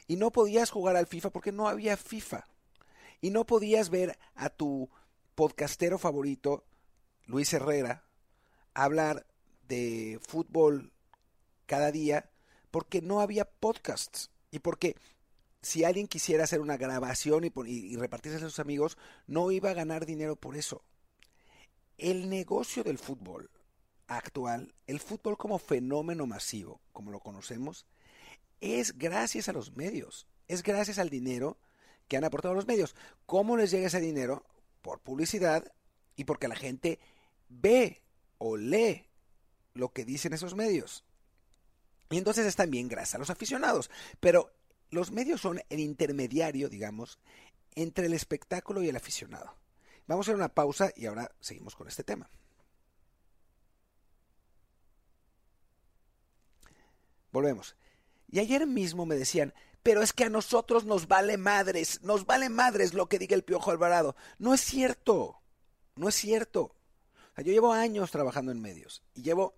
Y 0.07 0.15
no 0.15 0.31
podías 0.31 0.69
jugar 0.69 0.95
al 0.95 1.07
FIFA 1.07 1.29
porque 1.31 1.51
no 1.51 1.67
había 1.67 1.97
FIFA. 1.97 2.47
Y 3.21 3.29
no 3.29 3.45
podías 3.45 3.89
ver 3.89 4.17
a 4.35 4.49
tu 4.49 4.89
podcastero 5.35 5.97
favorito, 5.97 6.65
Luis 7.25 7.53
Herrera, 7.53 8.03
hablar 8.73 9.25
de 9.67 10.19
fútbol 10.27 10.91
cada 11.65 11.91
día 11.91 12.29
porque 12.71 13.01
no 13.01 13.21
había 13.21 13.45
podcasts. 13.45 14.31
Y 14.49 14.59
porque 14.59 14.95
si 15.61 15.83
alguien 15.83 16.07
quisiera 16.07 16.43
hacer 16.43 16.61
una 16.61 16.77
grabación 16.77 17.43
y, 17.43 17.51
y, 17.65 17.95
repartirse 17.95 18.37
a 18.37 18.41
sus 18.41 18.59
amigos, 18.59 18.97
no 19.27 19.51
iba 19.51 19.69
a 19.69 19.75
ganar 19.75 20.05
dinero 20.05 20.35
por 20.35 20.57
eso. 20.57 20.83
El 21.97 22.29
negocio 22.29 22.83
del 22.83 22.97
fútbol 22.97 23.51
actual, 24.17 24.73
el 24.87 24.99
fútbol 24.99 25.37
como 25.37 25.59
fenómeno 25.59 26.25
masivo, 26.25 26.81
como 26.91 27.11
lo 27.11 27.19
conocemos, 27.19 27.85
es 28.59 28.97
gracias 28.97 29.49
a 29.49 29.53
los 29.53 29.75
medios, 29.75 30.27
es 30.47 30.63
gracias 30.63 30.99
al 30.99 31.09
dinero 31.09 31.57
que 32.07 32.17
han 32.17 32.23
aportado 32.23 32.53
los 32.53 32.67
medios. 32.67 32.95
¿Cómo 33.25 33.57
les 33.57 33.71
llega 33.71 33.87
ese 33.87 33.99
dinero? 33.99 34.45
Por 34.81 34.99
publicidad 34.99 35.71
y 36.15 36.25
porque 36.25 36.47
la 36.47 36.55
gente 36.55 36.99
ve 37.49 38.01
o 38.37 38.57
lee 38.57 39.05
lo 39.73 39.93
que 39.93 40.05
dicen 40.05 40.33
esos 40.33 40.55
medios. 40.55 41.03
Y 42.09 42.17
entonces 42.17 42.45
es 42.45 42.55
también 42.55 42.89
gracias 42.89 43.15
a 43.15 43.19
los 43.19 43.29
aficionados. 43.29 43.89
Pero 44.19 44.51
los 44.89 45.11
medios 45.11 45.39
son 45.39 45.61
el 45.69 45.79
intermediario, 45.79 46.67
digamos, 46.67 47.19
entre 47.75 48.07
el 48.07 48.13
espectáculo 48.13 48.83
y 48.83 48.89
el 48.89 48.95
aficionado. 48.97 49.55
Vamos 50.07 50.27
a 50.27 50.31
hacer 50.31 50.35
una 50.35 50.53
pausa 50.53 50.91
y 50.95 51.05
ahora 51.05 51.31
seguimos 51.39 51.75
con 51.75 51.87
este 51.87 52.03
tema. 52.03 52.29
Volvemos. 57.31 57.75
Y 58.29 58.39
ayer 58.39 58.65
mismo 58.65 59.05
me 59.05 59.15
decían, 59.15 59.53
pero 59.83 60.01
es 60.01 60.13
que 60.13 60.25
a 60.25 60.29
nosotros 60.29 60.85
nos 60.85 61.07
vale 61.07 61.37
madres, 61.37 62.01
nos 62.03 62.25
vale 62.25 62.49
madres 62.49 62.93
lo 62.93 63.09
que 63.09 63.19
diga 63.19 63.35
el 63.35 63.43
Piojo 63.43 63.71
Alvarado. 63.71 64.15
No 64.37 64.53
es 64.53 64.61
cierto, 64.61 65.41
no 65.95 66.09
es 66.09 66.15
cierto. 66.15 66.75
yo 67.37 67.51
llevo 67.51 67.73
años 67.73 68.11
trabajando 68.11 68.51
en 68.51 68.61
medios 68.61 69.03
y 69.13 69.23
llevo 69.23 69.55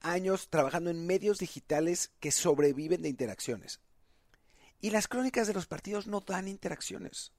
años 0.00 0.48
trabajando 0.48 0.90
en 0.90 1.06
medios 1.06 1.38
digitales 1.38 2.10
que 2.20 2.32
sobreviven 2.32 3.02
de 3.02 3.08
interacciones. 3.08 3.80
Y 4.80 4.90
las 4.90 5.08
crónicas 5.08 5.46
de 5.46 5.54
los 5.54 5.66
partidos 5.66 6.06
no 6.06 6.20
dan 6.20 6.48
interacciones. 6.48 7.32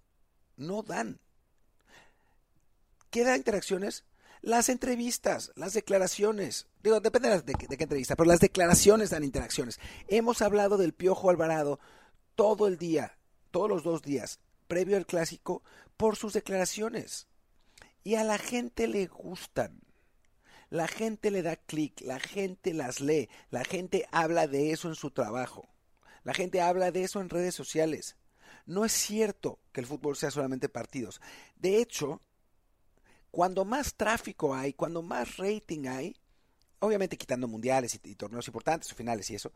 No 0.58 0.84
dan. 0.84 1.20
¿Qué 3.10 3.24
da 3.24 3.36
interacciones? 3.36 4.06
Las 4.42 4.70
entrevistas, 4.70 5.52
las 5.56 5.74
declaraciones. 5.74 6.68
Digo, 6.82 7.00
depende 7.00 7.42
de, 7.42 7.54
qué 7.54 7.84
entrevista, 7.84 8.16
pero 8.16 8.28
las 8.28 8.40
declaraciones 8.40 9.12
dan 9.12 9.24
interacciones. 9.24 9.80
Hemos 10.08 10.42
hablado 10.42 10.78
del 10.78 10.94
Piojo 10.94 11.30
Alvarado 11.30 11.80
todo 12.36 12.68
el 12.68 12.78
día, 12.78 13.18
todos 13.52 13.70
los 13.70 13.84
dos 13.84 14.02
días, 14.02 14.40
previo 14.68 14.98
al 14.98 15.06
clásico, 15.06 15.62
por 15.96 16.16
sus 16.16 16.34
declaraciones. 16.34 17.28
Y 18.04 18.16
a 18.16 18.24
la 18.24 18.40
gente 18.40 18.88
le 18.88 19.06
gustan. 19.06 19.80
La 20.72 20.88
gente 20.88 21.30
le 21.30 21.44
da 21.44 21.58
clic, 21.58 22.02
la 22.02 22.20
gente 22.20 22.74
las 22.74 23.00
lee, 23.00 23.30
la 23.52 23.64
gente 23.64 24.08
habla 24.12 24.48
de 24.48 24.72
eso 24.72 24.88
en 24.88 24.96
su 24.96 25.12
trabajo, 25.12 25.68
la 26.24 26.34
gente 26.34 26.62
habla 26.62 26.92
de 26.92 27.04
eso 27.04 27.20
en 27.20 27.30
redes 27.30 27.54
sociales. 27.54 28.16
No 28.66 28.86
es 28.86 28.94
cierto 28.94 29.60
que 29.74 29.82
el 29.82 29.86
fútbol 29.86 30.16
sea 30.16 30.32
solamente 30.32 30.70
partidos. 30.70 31.20
De 31.58 31.82
hecho, 31.82 32.22
cuando 33.32 33.66
más 33.66 33.96
tráfico 33.96 34.54
hay, 34.54 34.74
cuando 34.74 35.02
más 35.02 35.38
rating 35.38 35.88
hay, 35.88 36.16
obviamente 36.80 37.18
quitando 37.18 37.48
mundiales 37.48 38.00
y, 38.04 38.16
torneos 38.16 38.48
importantes 38.48 38.92
o 38.92 38.96
finales 38.96 39.30
y 39.30 39.36
eso, 39.36 39.52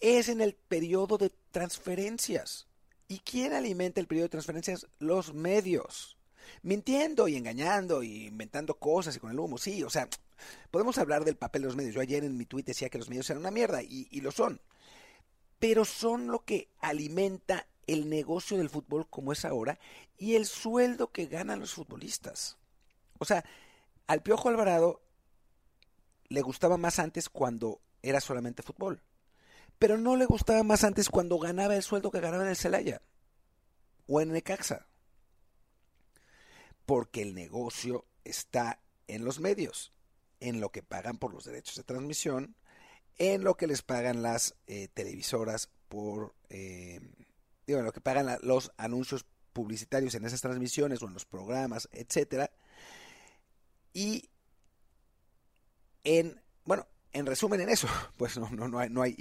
es 0.00 0.28
en 0.28 0.40
el 0.40 0.54
periodo 0.54 1.18
de 1.18 1.32
transferencias. 1.50 2.66
¿Y 3.08 3.20
quién 3.20 3.54
alimenta 3.54 4.00
el 4.00 4.06
periodo 4.06 4.26
de 4.26 4.30
transferencias? 4.30 4.86
Los 4.98 5.32
medios. 5.32 6.18
Mintiendo 6.62 7.26
y 7.28 7.36
engañando 7.36 8.02
y 8.02 8.26
inventando 8.26 8.78
cosas 8.78 9.16
y 9.16 9.18
con 9.18 9.30
el 9.30 9.38
humo, 9.38 9.56
sí, 9.56 9.82
o 9.82 9.90
sea, 9.90 10.08
podemos 10.70 10.98
hablar 10.98 11.24
del 11.24 11.36
papel 11.36 11.62
de 11.62 11.68
los 11.68 11.76
medios. 11.76 11.94
Yo 11.94 12.00
ayer 12.02 12.24
en 12.24 12.36
mi 12.36 12.44
tweet 12.44 12.64
decía 12.64 12.90
que 12.90 12.98
los 12.98 13.08
medios 13.08 13.28
eran 13.30 13.40
una 13.40 13.50
mierda 13.50 13.82
y, 13.82 14.20
lo 14.20 14.30
son. 14.30 14.60
Pero 15.58 15.84
son 15.84 16.28
lo 16.28 16.44
que 16.44 16.68
alimenta 16.80 17.66
el 17.86 18.10
negocio 18.10 18.58
del 18.58 18.68
fútbol 18.68 19.08
como 19.08 19.32
es 19.32 19.46
ahora 19.46 19.78
y 20.18 20.34
el 20.34 20.44
sueldo 20.44 21.10
que 21.10 21.26
ganan 21.26 21.60
los 21.60 21.72
futbolistas. 21.72 22.57
O 23.18 23.24
sea, 23.24 23.44
al 24.06 24.22
Piojo 24.22 24.48
Alvarado 24.48 25.02
le 26.28 26.42
gustaba 26.42 26.76
más 26.76 26.98
antes 26.98 27.28
cuando 27.28 27.80
era 28.02 28.20
solamente 28.20 28.62
fútbol. 28.62 29.02
Pero 29.78 29.96
no 29.96 30.16
le 30.16 30.26
gustaba 30.26 30.62
más 30.62 30.84
antes 30.84 31.08
cuando 31.08 31.38
ganaba 31.38 31.76
el 31.76 31.82
sueldo 31.82 32.10
que 32.10 32.20
ganaba 32.20 32.44
en 32.44 32.50
el 32.50 32.56
Celaya 32.56 33.00
o 34.06 34.20
en 34.20 34.32
Necaxa. 34.32 34.86
Porque 36.84 37.22
el 37.22 37.34
negocio 37.34 38.06
está 38.24 38.80
en 39.06 39.24
los 39.24 39.40
medios, 39.40 39.92
en 40.40 40.60
lo 40.60 40.70
que 40.70 40.82
pagan 40.82 41.18
por 41.18 41.32
los 41.32 41.44
derechos 41.44 41.76
de 41.76 41.84
transmisión, 41.84 42.56
en 43.18 43.44
lo 43.44 43.56
que 43.56 43.66
les 43.66 43.82
pagan 43.82 44.22
las 44.22 44.54
eh, 44.66 44.88
televisoras 44.88 45.70
por, 45.88 46.34
eh, 46.50 47.00
digo, 47.66 47.78
en 47.78 47.84
lo 47.84 47.92
que 47.92 48.00
pagan 48.00 48.38
los 48.42 48.72
anuncios 48.76 49.26
publicitarios 49.52 50.14
en 50.14 50.24
esas 50.24 50.40
transmisiones 50.40 51.02
o 51.02 51.06
en 51.06 51.14
los 51.14 51.24
programas, 51.24 51.88
etcétera. 51.92 52.50
Y 53.92 54.28
en, 56.04 56.40
bueno, 56.64 56.86
en 57.12 57.26
resumen 57.26 57.60
en 57.60 57.68
eso, 57.68 57.88
pues 58.16 58.38
no, 58.38 58.48
no, 58.50 58.68
no 58.68 58.78
hay, 58.78 58.90
no 58.90 59.02
hay 59.02 59.16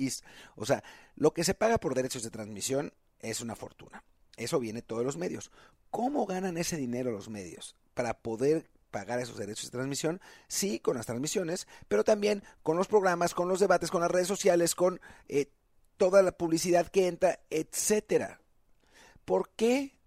O 0.56 0.66
sea, 0.66 0.84
lo 1.16 1.34
que 1.34 1.44
se 1.44 1.54
paga 1.54 1.78
por 1.78 1.96
derechos 1.96 2.24
de 2.24 2.32
transmisión 2.32 2.94
es 3.20 3.42
una 3.42 3.56
fortuna. 3.56 4.04
Eso 4.36 4.60
viene 4.60 4.82
todos 4.82 5.04
los 5.04 5.18
medios. 5.18 5.52
¿Cómo 5.90 6.26
ganan 6.26 6.58
ese 6.58 6.78
dinero 6.78 7.12
los 7.12 7.30
medios? 7.30 7.76
Para 7.94 8.20
poder 8.20 8.70
pagar 8.92 9.20
esos 9.20 9.38
derechos 9.38 9.66
de 9.66 9.72
transmisión, 9.72 10.22
sí, 10.48 10.80
con 10.80 10.96
las 10.96 11.06
transmisiones, 11.06 11.68
pero 11.88 12.04
también 12.04 12.44
con 12.64 12.78
los 12.78 12.88
programas, 12.88 13.34
con 13.34 13.50
los 13.50 13.60
debates, 13.60 13.92
con 13.92 14.02
las 14.02 14.12
redes 14.12 14.28
sociales, 14.28 14.76
con 14.76 15.02
eh, 15.28 15.52
toda 15.98 16.22
la 16.22 16.32
publicidad 16.32 16.88
que 16.88 17.08
entra, 17.08 17.40
etcétera. 17.50 18.42
¿Por 19.26 19.50
qué 19.56 19.98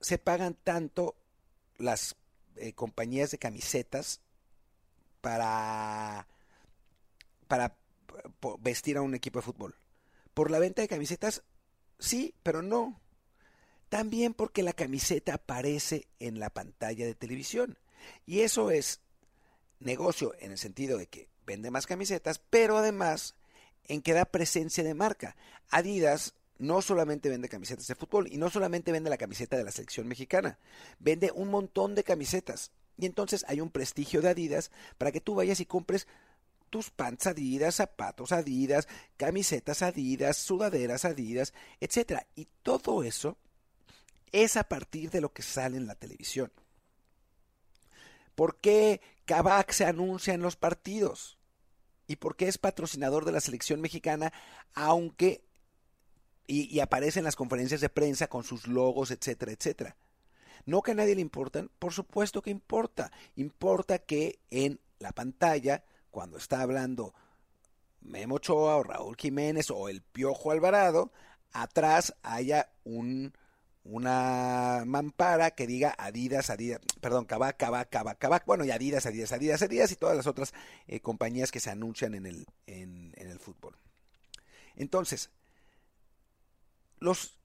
se 0.00 0.18
pagan 0.18 0.54
tanto 0.54 1.16
las 1.76 2.16
eh, 2.60 2.72
compañías 2.72 3.30
de 3.30 3.38
camisetas 3.38 4.20
para 5.20 6.26
para 7.48 7.76
vestir 8.60 8.96
a 8.96 9.02
un 9.02 9.14
equipo 9.14 9.38
de 9.38 9.44
fútbol. 9.44 9.74
Por 10.34 10.50
la 10.50 10.58
venta 10.58 10.82
de 10.82 10.88
camisetas, 10.88 11.42
sí, 11.98 12.34
pero 12.42 12.62
no. 12.62 13.00
También 13.88 14.34
porque 14.34 14.62
la 14.62 14.74
camiseta 14.74 15.34
aparece 15.34 16.06
en 16.20 16.38
la 16.38 16.50
pantalla 16.50 17.06
de 17.06 17.14
televisión. 17.14 17.78
Y 18.26 18.40
eso 18.40 18.70
es 18.70 19.00
negocio 19.80 20.34
en 20.40 20.52
el 20.52 20.58
sentido 20.58 20.98
de 20.98 21.06
que 21.06 21.28
vende 21.46 21.70
más 21.70 21.86
camisetas, 21.86 22.38
pero 22.50 22.76
además 22.76 23.34
en 23.84 24.02
que 24.02 24.12
da 24.12 24.26
presencia 24.26 24.84
de 24.84 24.94
marca. 24.94 25.36
Adidas 25.70 26.34
no 26.58 26.82
solamente 26.82 27.28
vende 27.28 27.48
camisetas 27.48 27.86
de 27.86 27.94
fútbol 27.94 28.28
y 28.30 28.36
no 28.36 28.50
solamente 28.50 28.92
vende 28.92 29.10
la 29.10 29.16
camiseta 29.16 29.56
de 29.56 29.64
la 29.64 29.70
selección 29.70 30.06
mexicana, 30.08 30.58
vende 30.98 31.30
un 31.32 31.48
montón 31.48 31.94
de 31.94 32.04
camisetas. 32.04 32.72
Y 32.96 33.06
entonces 33.06 33.44
hay 33.48 33.60
un 33.60 33.70
prestigio 33.70 34.20
de 34.20 34.30
Adidas 34.30 34.70
para 34.98 35.12
que 35.12 35.20
tú 35.20 35.36
vayas 35.36 35.60
y 35.60 35.66
compres 35.66 36.08
tus 36.68 36.90
pants 36.90 37.26
Adidas, 37.26 37.76
zapatos 37.76 38.32
Adidas, 38.32 38.88
camisetas 39.16 39.82
Adidas, 39.82 40.36
sudaderas 40.36 41.04
Adidas, 41.04 41.54
etc. 41.80 42.22
Y 42.34 42.48
todo 42.62 43.04
eso 43.04 43.38
es 44.32 44.56
a 44.56 44.64
partir 44.64 45.10
de 45.10 45.20
lo 45.20 45.32
que 45.32 45.42
sale 45.42 45.76
en 45.76 45.86
la 45.86 45.94
televisión. 45.94 46.52
¿Por 48.34 48.56
qué 48.60 49.00
Kavak 49.24 49.72
se 49.72 49.84
anuncia 49.84 50.34
en 50.34 50.42
los 50.42 50.56
partidos? 50.56 51.38
¿Y 52.06 52.16
por 52.16 52.36
qué 52.36 52.48
es 52.48 52.58
patrocinador 52.58 53.24
de 53.24 53.32
la 53.32 53.40
selección 53.40 53.80
mexicana, 53.80 54.32
aunque 54.74 55.44
y, 56.48 56.74
y, 56.74 56.80
aparece 56.80 57.20
en 57.20 57.24
las 57.24 57.36
conferencias 57.36 57.80
de 57.80 57.88
prensa 57.88 58.26
con 58.26 58.42
sus 58.42 58.66
logos, 58.66 59.12
etcétera, 59.12 59.52
etcétera? 59.52 59.96
No 60.66 60.82
que 60.82 60.90
a 60.90 60.94
nadie 60.94 61.14
le 61.14 61.20
importan, 61.20 61.70
por 61.78 61.92
supuesto 61.92 62.42
que 62.42 62.50
importa. 62.50 63.12
Importa 63.36 64.00
que 64.00 64.40
en 64.50 64.80
la 64.98 65.12
pantalla 65.12 65.84
cuando 66.10 66.38
está 66.38 66.62
hablando 66.62 67.14
Memo 68.00 68.36
Ochoa 68.36 68.76
o 68.76 68.82
Raúl 68.82 69.16
Jiménez 69.16 69.70
o 69.70 69.88
el 69.88 70.02
Piojo 70.02 70.50
Alvarado, 70.50 71.12
atrás 71.52 72.14
haya 72.22 72.70
un, 72.84 73.32
una 73.84 74.84
mampara 74.86 75.52
que 75.52 75.66
diga 75.66 75.94
Adidas, 75.98 76.50
Adidas, 76.50 76.80
perdón, 77.00 77.24
Kavak, 77.24 77.56
Kavak, 77.56 77.88
Kavak, 77.88 78.18
Kavak, 78.18 78.46
bueno, 78.46 78.64
y 78.64 78.70
Adidas, 78.70 79.06
Adidas, 79.06 79.32
Adidas, 79.32 79.62
Adidas 79.62 79.92
y 79.92 79.96
todas 79.96 80.16
las 80.16 80.26
otras 80.26 80.52
eh, 80.86 81.00
compañías 81.00 81.50
que 81.50 81.60
se 81.60 81.70
anuncian 81.70 82.14
en 82.14 82.26
el, 82.26 82.46
en, 82.66 83.12
en 83.16 83.30
el 83.30 83.38
fútbol. 83.38 83.76
Entonces, 84.76 85.30
los 87.00 87.38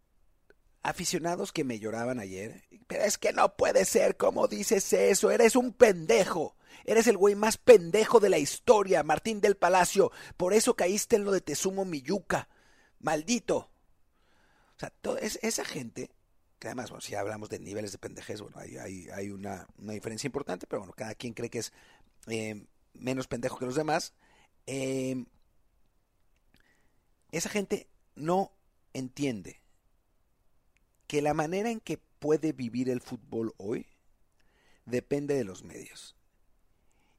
aficionados 0.82 1.52
que 1.52 1.64
me 1.64 1.80
lloraban 1.80 2.20
ayer, 2.20 2.64
pero 2.88 3.04
es 3.04 3.18
que 3.18 3.32
no 3.32 3.56
puede 3.56 3.86
ser, 3.86 4.18
¿cómo 4.18 4.48
dices 4.48 4.92
eso? 4.94 5.32
Eres 5.32 5.56
un 5.56 5.74
pendejo. 5.74 6.56
Eres 6.86 7.08
el 7.08 7.18
güey 7.18 7.36
más 7.36 7.58
pendejo 7.58 8.20
de 8.20 8.30
la 8.30 8.38
historia, 8.38 9.04
Martín 9.04 9.40
del 9.40 9.56
Palacio. 9.56 10.12
Por 10.36 10.54
eso 10.54 10.76
caíste 10.76 11.16
en 11.16 11.24
lo 11.24 11.32
de 11.32 11.40
Tesumo 11.40 11.86
Miyuca. 11.86 12.50
Maldito. 13.00 13.70
O 14.76 14.80
sea, 14.80 14.92
esa 15.22 15.64
gente, 15.64 16.12
que 16.60 16.68
además, 16.68 16.90
bueno, 16.90 17.02
si 17.02 17.16
hablamos 17.16 17.50
de 17.50 17.60
niveles 17.60 17.94
de 17.94 18.00
pendejez, 18.00 18.42
bueno, 18.42 18.58
hay, 18.58 19.08
hay, 19.10 19.30
una, 19.30 19.68
diferencia 19.78 20.28
importante, 20.28 20.68
pero 20.68 20.82
bueno, 20.82 20.94
cada 20.94 21.16
quien 21.16 21.34
cree 21.34 21.50
que 21.50 21.60
es 21.60 21.72
eh, 22.28 22.66
menos 22.94 23.28
pendejo 23.28 23.58
que 23.58 23.66
los 23.66 23.76
demás. 23.76 24.14
Eh, 24.66 25.24
esa 27.32 27.50
gente 27.50 27.88
no 28.16 28.52
entiende 28.94 29.62
que 31.08 31.22
la 31.22 31.34
manera 31.34 31.70
en 31.70 31.80
que 31.80 31.98
puede 31.98 32.54
vivir 32.54 32.90
el 32.90 33.02
fútbol 33.02 33.54
hoy 33.58 33.88
depende 34.86 35.36
de 35.36 35.44
los 35.44 35.64
medios 35.64 36.16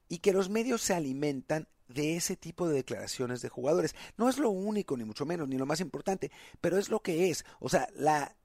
y 0.07 0.19
que 0.19 0.33
los 0.33 0.49
medios 0.49 0.81
se 0.81 0.93
alimentan 0.93 1.67
de 1.87 2.15
ese 2.15 2.35
tipo 2.35 2.67
de 2.67 2.75
declaraciones 2.75 3.41
de 3.41 3.49
jugadores. 3.49 3.95
No 4.17 4.29
es 4.29 4.37
lo 4.37 4.49
único, 4.49 4.97
ni 4.97 5.03
mucho 5.03 5.25
menos, 5.25 5.47
ni 5.47 5.57
lo 5.57 5.65
más 5.65 5.79
importante, 5.79 6.31
pero 6.61 6.77
es 6.77 6.89
lo 6.89 7.01
que 7.01 7.29
es. 7.29 7.45
O 7.59 7.69
sea, 7.69 7.87
la 7.95 8.35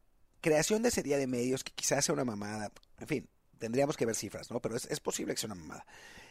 creación 0.41 0.83
de 0.83 0.91
día 1.03 1.19
de 1.19 1.27
medios, 1.27 1.65
que 1.65 1.73
quizás 1.73 2.05
sea 2.05 2.13
una 2.13 2.25
mamada, 2.25 2.73
en 2.99 3.07
fin, 3.07 3.29
tendríamos 3.59 3.97
que 3.97 4.07
ver 4.07 4.17
cifras, 4.17 4.51
¿no? 4.51 4.61
Pero 4.61 4.77
es, 4.77 5.01
posible 5.01 5.35
que 5.35 5.41
sea 5.41 5.49
una 5.49 5.61
mamada. 5.61 5.87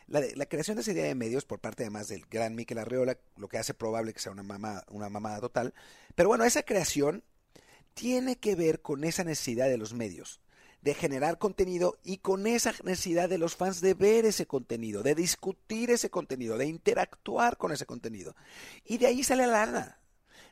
La, 0.10 0.46
creación 0.48 0.75
de 0.75 0.82
ese 0.82 0.94
día 0.94 1.04
de 1.04 1.16
medios 1.16 1.46
por 1.46 1.60
parte 1.60 1.84
además 1.84 2.08
del 2.08 2.25
gran 2.25 2.56
Miquel 2.56 2.80
Arreola, 2.80 3.18
lo 3.38 3.48
que 3.48 3.60
hace 3.60 3.74
probable 3.74 4.13
que 4.13 4.20
sea 4.20 4.32
una 4.32 4.44
mamada, 4.44 4.84
una 4.89 5.10
mamada 5.10 5.39
total. 5.39 5.74
Pero 6.16 6.30
bueno, 6.30 6.46
esa 6.46 6.63
creación 6.63 7.24
tiene 7.94 8.38
que 8.38 8.56
ver 8.56 8.82
con 8.82 9.04
esa 9.04 9.24
necesidad 9.24 9.68
de 9.68 9.78
los 9.78 9.94
medios 9.94 10.42
de 10.82 10.94
generar 10.94 11.38
contenido 11.38 11.98
y 12.04 12.18
con 12.18 12.48
esa 12.48 12.74
necesidad 12.84 13.30
de 13.30 13.38
los 13.38 13.56
fans 13.56 13.82
de 13.82 13.94
ver 13.94 14.25
ese 14.25 14.48
contenido, 14.48 15.04
de 15.04 15.16
discutir 15.16 15.92
ese 15.92 16.10
contenido, 16.10 16.58
de 16.58 16.68
interactuar 16.68 17.58
con 17.58 17.72
ese 17.72 17.86
contenido. 17.86 18.36
Y 18.86 18.98
de 18.98 19.08
ahí 19.08 19.24
sale 19.24 19.46
la 19.46 19.66
lana. 19.66 20.00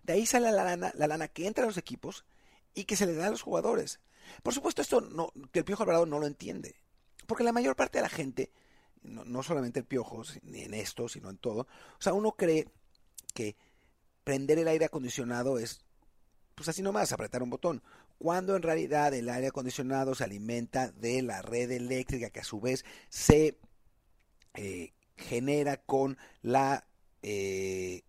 De 0.03 0.13
ahí 0.13 0.25
sale 0.25 0.51
la 0.51 0.63
lana, 0.63 0.91
la 0.95 1.07
lana 1.07 1.27
que 1.27 1.47
entra 1.47 1.63
a 1.63 1.67
los 1.67 1.77
equipos 1.77 2.25
y 2.73 2.85
que 2.85 2.95
se 2.95 3.05
le 3.05 3.13
da 3.13 3.27
a 3.27 3.31
los 3.31 3.41
jugadores. 3.41 3.99
Por 4.43 4.53
supuesto, 4.53 4.81
esto 4.81 5.01
no, 5.01 5.31
que 5.51 5.59
el 5.59 5.65
Piojo 5.65 5.83
Alvarado 5.83 6.05
no 6.05 6.19
lo 6.19 6.27
entiende. 6.27 6.75
Porque 7.25 7.43
la 7.43 7.53
mayor 7.53 7.75
parte 7.75 7.97
de 7.97 8.03
la 8.03 8.09
gente, 8.09 8.51
no, 9.03 9.25
no 9.25 9.43
solamente 9.43 9.79
el 9.79 9.85
Piojo, 9.85 10.23
ni 10.43 10.61
en 10.61 10.73
esto, 10.73 11.07
sino 11.07 11.29
en 11.29 11.37
todo, 11.37 11.61
o 11.61 12.01
sea, 12.01 12.13
uno 12.13 12.33
cree 12.33 12.67
que 13.33 13.55
prender 14.23 14.59
el 14.59 14.67
aire 14.67 14.85
acondicionado 14.85 15.59
es 15.59 15.81
pues 16.57 16.69
así 16.69 16.81
nomás, 16.81 17.11
apretar 17.11 17.43
un 17.43 17.51
botón. 17.51 17.83
Cuando 18.17 18.55
en 18.55 18.63
realidad 18.63 19.13
el 19.13 19.29
aire 19.29 19.49
acondicionado 19.49 20.15
se 20.15 20.23
alimenta 20.23 20.91
de 20.91 21.21
la 21.21 21.43
red 21.43 21.69
eléctrica 21.69 22.31
que 22.31 22.39
a 22.39 22.43
su 22.43 22.59
vez 22.59 22.83
se 23.09 23.59
eh, 24.55 24.93
genera 25.15 25.77
con 25.77 26.17
la 26.41 26.87
eh, 27.21 28.01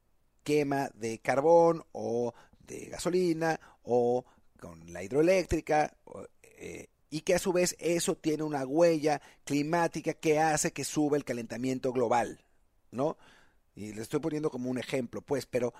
quema 0.44 0.88
de 0.94 1.18
carbón 1.18 1.84
o 1.92 2.32
de 2.60 2.86
gasolina 2.86 3.60
o 3.82 4.24
con 4.58 4.90
la 4.94 5.02
hidroeléctrica 5.02 5.94
eh, 6.42 6.88
y 7.10 7.22
que 7.22 7.34
a 7.34 7.38
su 7.38 7.52
vez 7.52 7.76
eso 7.78 8.16
tiene 8.16 8.42
una 8.42 8.66
huella 8.66 9.20
climática 9.44 10.14
que 10.14 10.38
hace 10.38 10.72
que 10.72 10.84
suba 10.84 11.16
el 11.16 11.24
calentamiento 11.24 11.92
global, 11.92 12.44
¿no? 12.90 13.16
Y 13.74 13.92
le 13.92 14.02
estoy 14.02 14.20
poniendo 14.20 14.50
como 14.50 14.70
un 14.70 14.78
ejemplo, 14.78 15.22
pues, 15.22 15.46
pero 15.46 15.72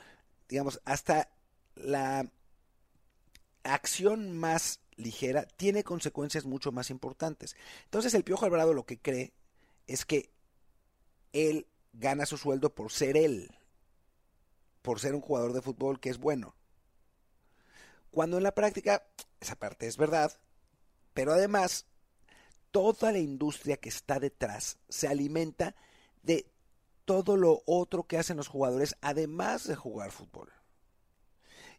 digamos, 0.49 0.81
hasta 0.85 1.31
la 1.75 2.31
acción 3.65 4.37
más 4.37 4.81
ligera 4.97 5.45
tiene 5.45 5.85
consecuencias 5.85 6.45
mucho 6.45 6.73
más 6.73 6.91
importantes. 6.91 7.57
Entonces 7.85 8.15
el 8.15 8.25
Piojo 8.25 8.47
Alvarado 8.47 8.73
lo 8.73 8.87
que 8.87 8.99
cree 8.99 9.33
es 9.87 10.05
que 10.05 10.31
él 11.33 11.67
gana 11.93 12.27
su 12.27 12.37
sueldo 12.37 12.75
por 12.75 12.91
ser 12.91 13.17
él, 13.17 13.51
por 14.83 15.01
ser 15.01 15.15
un 15.15 15.21
jugador 15.21 15.53
de 15.53 15.63
fútbol 15.63 16.01
que 16.01 16.11
es 16.11 16.19
bueno. 16.19 16.55
Cuando 18.11 18.39
en 18.39 18.43
la 18.43 18.55
práctica 18.55 19.07
esa 19.41 19.57
parte 19.57 19.87
es 19.87 19.97
verdad, 19.97 20.33
pero 21.15 21.33
además 21.33 21.87
toda 22.71 23.12
la 23.12 23.19
industria 23.19 23.77
que 23.77 23.88
está 23.88 24.19
detrás 24.21 24.79
se 24.88 25.09
alimenta 25.09 25.75
de 26.23 26.47
todo 27.05 27.37
lo 27.37 27.62
otro 27.65 28.05
que 28.05 28.19
hacen 28.19 28.37
los 28.37 28.49
jugadores 28.49 28.95
además 29.00 29.67
de 29.67 29.77
jugar 29.77 30.11
fútbol. 30.11 30.53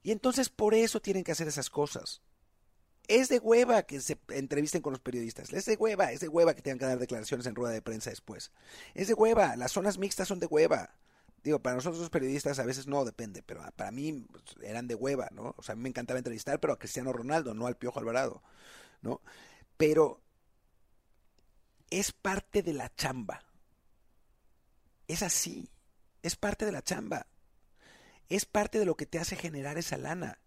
Y 0.02 0.12
entonces 0.12 0.50
por 0.50 0.74
eso 0.74 1.02
tienen 1.02 1.24
que 1.24 1.32
hacer 1.32 1.48
esas 1.48 1.70
cosas. 1.70 2.22
Es 3.08 3.28
de 3.30 3.40
hueva 3.40 3.84
que 3.84 4.02
se 4.02 4.20
entrevisten 4.30 4.82
con 4.82 4.94
los 4.94 5.02
periodistas. 5.02 5.52
Es 5.52 5.66
de 5.66 5.76
hueva, 5.76 6.12
es 6.12 6.20
de 6.20 6.28
hueva 6.28 6.54
que 6.54 6.62
tengan 6.62 6.80
que 6.80 6.86
dar 6.86 7.00
declaraciones 7.00 7.46
en 7.48 7.56
rueda 7.56 7.74
de 7.74 7.82
prensa 7.82 8.10
después. 8.10 8.52
Es 8.94 9.08
de 9.08 9.14
hueva, 9.14 9.56
las 9.56 9.72
zonas 9.72 9.98
mixtas 9.98 10.28
son 10.28 10.40
de 10.40 10.46
hueva. 10.46 10.96
Digo, 11.44 11.60
para 11.60 11.76
nosotros 11.76 12.02
los 12.02 12.10
periodistas 12.10 12.60
a 12.60 12.66
veces 12.66 12.88
no 12.88 13.06
depende, 13.06 13.42
pero 13.44 13.64
para 13.76 13.92
mí 13.92 14.26
pues, 14.32 14.44
eran 14.62 14.88
de 14.88 14.96
hueva, 14.96 15.30
¿no? 15.32 15.56
O 15.58 15.64
sea, 15.64 15.74
a 15.74 15.76
mí 15.76 15.84
me 15.84 15.90
encantaba 15.90 16.20
entrevistar, 16.20 16.60
pero 16.60 16.74
a 16.74 16.80
Cristiano 16.80 17.14
Ronaldo, 17.14 17.54
no 17.54 17.66
al 17.66 17.78
Piojo 17.78 18.00
Alvarado, 18.00 18.44
¿no? 19.02 19.22
Pero 19.78 20.22
es 21.90 22.12
parte 22.12 22.64
de 22.64 22.74
la 22.74 22.94
chamba. 22.96 23.44
Es 25.08 25.24
así, 25.24 25.70
es 26.22 26.36
parte 26.36 26.66
de 26.66 26.72
la 26.72 26.84
chamba 26.84 27.26
es 28.30 28.46
parte 28.46 28.80
de 28.80 28.86
lo 28.86 28.96
que 28.96 29.06
te 29.06 29.20
hace 29.20 29.36
generar 29.36 29.78
esa 29.78 29.98
lana. 29.98 30.40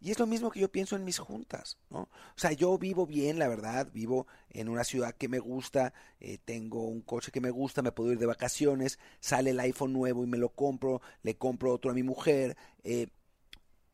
Y 0.00 0.10
es 0.10 0.18
lo 0.18 0.26
mismo 0.26 0.50
que 0.50 0.58
yo 0.58 0.72
pienso 0.72 0.96
en 0.96 1.04
mis 1.04 1.20
juntas, 1.20 1.78
¿no? 1.88 2.00
O 2.00 2.34
sea, 2.34 2.50
yo 2.50 2.76
vivo 2.76 3.06
bien, 3.06 3.38
la 3.38 3.46
verdad, 3.46 3.88
vivo 3.92 4.26
en 4.50 4.68
una 4.68 4.82
ciudad 4.82 5.14
que 5.14 5.28
me 5.28 5.38
gusta, 5.38 5.94
eh, 6.18 6.38
tengo 6.44 6.88
un 6.88 7.02
coche 7.02 7.30
que 7.30 7.40
me 7.40 7.52
gusta, 7.52 7.82
me 7.82 7.92
puedo 7.92 8.10
ir 8.10 8.18
de 8.18 8.26
vacaciones, 8.26 8.98
sale 9.20 9.50
el 9.50 9.60
iPhone 9.60 9.92
nuevo 9.92 10.24
y 10.24 10.26
me 10.26 10.38
lo 10.38 10.48
compro, 10.48 11.00
le 11.22 11.36
compro 11.36 11.72
otro 11.72 11.92
a 11.92 11.94
mi 11.94 12.02
mujer, 12.02 12.56
eh, 12.82 13.06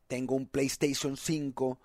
tengo 0.07 0.33
un 0.33 0.47
PlayStation 0.47 1.15
5, 1.15 1.79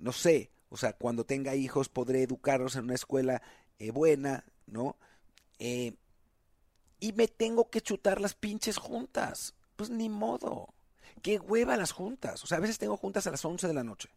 no 0.00 0.10
sé, 0.10 0.50
o 0.68 0.76
sea, 0.76 0.92
cuando 0.92 1.24
tenga 1.24 1.54
hijos 1.54 1.88
podré 1.88 2.22
educarlos 2.22 2.76
en 2.76 2.84
una 2.84 2.94
escuela 2.94 3.42
eh, 3.78 3.90
buena, 3.90 4.44
¿no? 4.66 4.96
y 5.60 7.12
me 7.14 7.26
tengo 7.26 7.68
que 7.68 7.80
chutar 7.80 8.20
las 8.20 8.34
pinches 8.34 8.76
juntas, 8.76 9.54
pues 9.74 9.90
ni 9.90 10.08
modo. 10.08 10.72
Qué 11.22 11.38
hueva 11.38 11.76
las 11.76 11.90
juntas. 11.92 12.42
O 12.44 12.46
sea, 12.46 12.58
a 12.58 12.60
veces 12.60 12.78
tengo 12.78 12.96
juntas 12.96 13.26
a 13.26 13.32
las 13.32 13.44
11 13.44 13.66
de 13.66 13.74
la 13.74 13.84
noche. 13.84 14.08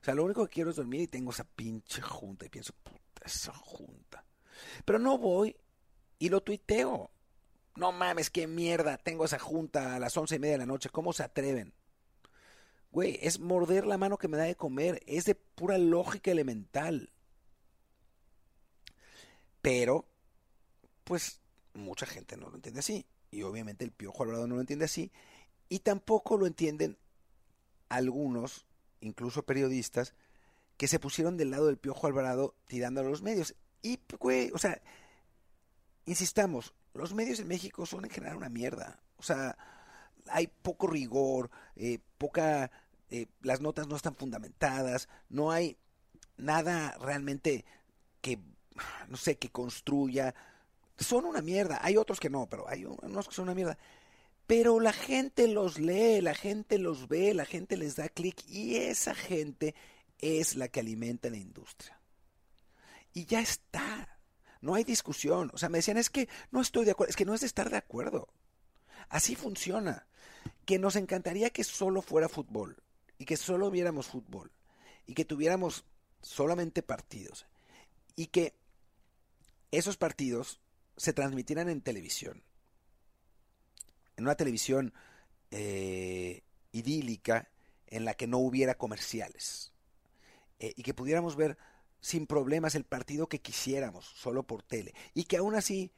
O 0.00 0.04
sea, 0.04 0.14
lo 0.14 0.24
único 0.24 0.46
que 0.46 0.54
quiero 0.54 0.70
es 0.70 0.76
dormir 0.76 1.02
y 1.02 1.06
tengo 1.08 1.30
esa 1.30 1.44
pinche 1.44 2.00
junta. 2.00 2.46
Y 2.46 2.48
pienso, 2.48 2.72
puta, 2.82 3.22
esa 3.24 3.52
junta. 3.52 4.24
Pero 4.84 4.98
no 4.98 5.18
voy 5.18 5.56
y 6.18 6.28
lo 6.28 6.42
tuiteo. 6.42 7.10
No 7.76 7.92
mames, 7.92 8.30
qué 8.30 8.46
mierda. 8.46 8.96
Tengo 8.98 9.24
esa 9.24 9.38
junta 9.38 9.96
a 9.96 9.98
las 9.98 10.16
once 10.16 10.36
y 10.36 10.38
media 10.38 10.54
de 10.54 10.58
la 10.58 10.66
noche. 10.66 10.88
¿Cómo 10.90 11.12
se 11.12 11.22
atreven? 11.22 11.74
Güey, 12.98 13.16
es 13.22 13.38
morder 13.38 13.86
la 13.86 13.96
mano 13.96 14.18
que 14.18 14.26
me 14.26 14.36
da 14.36 14.42
de 14.42 14.56
comer. 14.56 15.04
Es 15.06 15.24
de 15.24 15.36
pura 15.36 15.78
lógica 15.78 16.32
elemental. 16.32 17.12
Pero, 19.62 20.04
pues, 21.04 21.40
mucha 21.74 22.06
gente 22.06 22.36
no 22.36 22.48
lo 22.50 22.56
entiende 22.56 22.80
así. 22.80 23.06
Y 23.30 23.42
obviamente 23.44 23.84
el 23.84 23.92
Piojo 23.92 24.24
Alvarado 24.24 24.48
no 24.48 24.56
lo 24.56 24.62
entiende 24.62 24.86
así. 24.86 25.12
Y 25.68 25.78
tampoco 25.78 26.36
lo 26.36 26.48
entienden 26.48 26.98
algunos, 27.88 28.66
incluso 29.00 29.44
periodistas, 29.44 30.12
que 30.76 30.88
se 30.88 30.98
pusieron 30.98 31.36
del 31.36 31.52
lado 31.52 31.66
del 31.66 31.78
Piojo 31.78 32.08
Alvarado 32.08 32.56
tirando 32.66 33.02
a 33.02 33.04
los 33.04 33.22
medios. 33.22 33.54
Y, 33.80 34.00
güey, 34.18 34.50
o 34.52 34.58
sea, 34.58 34.82
insistamos, 36.04 36.74
los 36.94 37.14
medios 37.14 37.38
en 37.38 37.46
México 37.46 37.86
son 37.86 38.06
en 38.06 38.10
general 38.10 38.38
una 38.38 38.48
mierda. 38.48 39.00
O 39.18 39.22
sea, 39.22 39.56
hay 40.30 40.48
poco 40.48 40.88
rigor, 40.88 41.48
eh, 41.76 42.00
poca, 42.18 42.72
eh, 43.10 43.26
las 43.40 43.60
notas 43.60 43.88
no 43.88 43.96
están 43.96 44.14
fundamentadas, 44.14 45.08
no 45.28 45.50
hay 45.50 45.76
nada 46.36 46.96
realmente 47.00 47.64
que, 48.20 48.38
no 49.08 49.16
sé, 49.16 49.36
que 49.38 49.50
construya. 49.50 50.34
Son 50.98 51.24
una 51.24 51.42
mierda. 51.42 51.78
Hay 51.82 51.96
otros 51.96 52.20
que 52.20 52.30
no, 52.30 52.48
pero 52.48 52.68
hay 52.68 52.84
unos 52.84 53.28
que 53.28 53.34
son 53.34 53.44
una 53.44 53.54
mierda. 53.54 53.78
Pero 54.46 54.80
la 54.80 54.92
gente 54.92 55.46
los 55.46 55.78
lee, 55.78 56.20
la 56.22 56.34
gente 56.34 56.78
los 56.78 57.08
ve, 57.08 57.34
la 57.34 57.44
gente 57.44 57.76
les 57.76 57.96
da 57.96 58.08
clic 58.08 58.42
y 58.48 58.76
esa 58.76 59.14
gente 59.14 59.74
es 60.20 60.56
la 60.56 60.68
que 60.68 60.80
alimenta 60.80 61.28
la 61.28 61.36
industria. 61.36 62.00
Y 63.12 63.26
ya 63.26 63.40
está. 63.40 64.18
No 64.60 64.74
hay 64.74 64.84
discusión. 64.84 65.50
O 65.52 65.58
sea, 65.58 65.68
me 65.68 65.78
decían, 65.78 65.98
es 65.98 66.10
que 66.10 66.28
no 66.50 66.60
estoy 66.60 66.84
de 66.84 66.92
acuerdo. 66.92 67.10
Es 67.10 67.16
que 67.16 67.24
no 67.24 67.34
es 67.34 67.42
de 67.42 67.46
estar 67.46 67.70
de 67.70 67.76
acuerdo. 67.76 68.28
Así 69.08 69.36
funciona. 69.36 70.06
Que 70.64 70.78
nos 70.78 70.96
encantaría 70.96 71.50
que 71.50 71.64
solo 71.64 72.02
fuera 72.02 72.28
fútbol. 72.28 72.82
Y 73.18 73.24
que 73.24 73.36
solo 73.36 73.70
viéramos 73.70 74.06
fútbol. 74.06 74.50
Y 75.06 75.14
que 75.14 75.24
tuviéramos 75.24 75.84
solamente 76.22 76.82
partidos. 76.82 77.46
Y 78.16 78.26
que 78.26 78.54
esos 79.70 79.96
partidos 79.96 80.60
se 80.96 81.12
transmitieran 81.12 81.68
en 81.68 81.80
televisión 81.80 82.42
en 84.18 84.24
una 84.24 84.34
televisión 84.34 84.92
eh, 85.52 86.42
idílica 86.72 87.48
en 87.86 88.04
la 88.04 88.14
que 88.14 88.26
no 88.26 88.38
hubiera 88.38 88.76
comerciales 88.76 89.72
eh, 90.58 90.74
y 90.76 90.82
que 90.82 90.92
pudiéramos 90.92 91.36
ver 91.36 91.56
sin 92.00 92.26
problemas 92.26 92.74
el 92.74 92.84
partido 92.84 93.28
que 93.28 93.40
quisiéramos, 93.40 94.04
solo 94.04 94.42
por 94.42 94.62
tele, 94.62 94.92
y 95.14 95.24
que 95.24 95.36
aún 95.36 95.54
así 95.54 95.92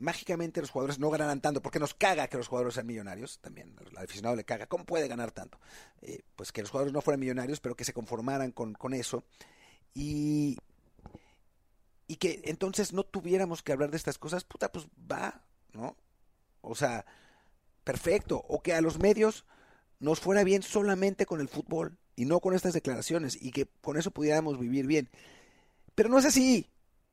mágicamente 0.00 0.60
los 0.60 0.70
jugadores 0.70 0.98
no 0.98 1.10
ganaran 1.10 1.40
tanto, 1.40 1.62
porque 1.62 1.78
nos 1.78 1.94
caga 1.94 2.28
que 2.28 2.36
los 2.36 2.48
jugadores 2.48 2.74
sean 2.74 2.86
millonarios, 2.86 3.38
también 3.40 3.76
al 3.78 4.04
aficionado 4.04 4.34
le 4.34 4.44
caga, 4.44 4.66
¿cómo 4.66 4.84
puede 4.84 5.08
ganar 5.08 5.30
tanto? 5.30 5.60
Eh, 6.02 6.22
pues 6.36 6.52
que 6.52 6.62
los 6.62 6.70
jugadores 6.70 6.92
no 6.92 7.00
fueran 7.00 7.20
millonarios, 7.20 7.60
pero 7.60 7.76
que 7.76 7.84
se 7.84 7.92
conformaran 7.92 8.50
con, 8.52 8.72
con 8.74 8.94
eso, 8.94 9.24
y, 9.94 10.58
y 12.06 12.16
que 12.16 12.40
entonces 12.44 12.92
no 12.92 13.04
tuviéramos 13.04 13.62
que 13.62 13.72
hablar 13.72 13.90
de 13.90 13.96
estas 13.96 14.18
cosas, 14.18 14.44
puta, 14.44 14.72
pues 14.72 14.86
va, 15.10 15.44
¿no? 15.72 15.96
O 16.62 16.74
sea, 16.74 17.04
perfecto, 17.84 18.42
o 18.48 18.62
que 18.62 18.74
a 18.74 18.80
los 18.80 18.98
medios 18.98 19.44
nos 19.98 20.20
fuera 20.20 20.44
bien 20.44 20.62
solamente 20.62 21.26
con 21.26 21.40
el 21.40 21.48
fútbol 21.48 21.98
y 22.16 22.24
no 22.24 22.40
con 22.40 22.54
estas 22.54 22.72
declaraciones 22.72 23.40
y 23.40 23.50
que 23.50 23.66
con 23.80 23.96
eso 23.96 24.10
pudiéramos 24.10 24.58
vivir 24.58 24.86
bien. 24.86 25.08
Pero 25.94 26.08
no 26.08 26.18
es 26.18 26.24
así. 26.24 26.68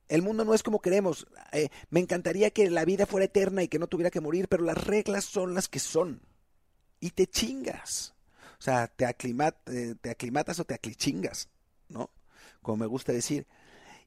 El 0.08 0.22
mundo 0.22 0.44
no 0.44 0.54
es 0.54 0.62
como 0.62 0.80
queremos. 0.80 1.26
Eh, 1.52 1.68
me 1.90 2.00
encantaría 2.00 2.50
que 2.50 2.70
la 2.70 2.84
vida 2.84 3.06
fuera 3.06 3.26
eterna 3.26 3.62
y 3.62 3.68
que 3.68 3.78
no 3.78 3.86
tuviera 3.86 4.10
que 4.10 4.20
morir, 4.20 4.48
pero 4.48 4.64
las 4.64 4.86
reglas 4.86 5.24
son 5.24 5.54
las 5.54 5.68
que 5.68 5.78
son. 5.78 6.22
Y 7.00 7.10
te 7.10 7.26
chingas. 7.26 8.14
O 8.58 8.62
sea, 8.62 8.88
te, 8.88 9.04
eh, 9.04 9.94
te 10.00 10.10
aclimatas 10.10 10.58
o 10.58 10.64
te 10.64 10.74
aclichingas, 10.74 11.48
¿no? 11.88 12.10
Como 12.62 12.78
me 12.78 12.86
gusta 12.86 13.12
decir. 13.12 13.46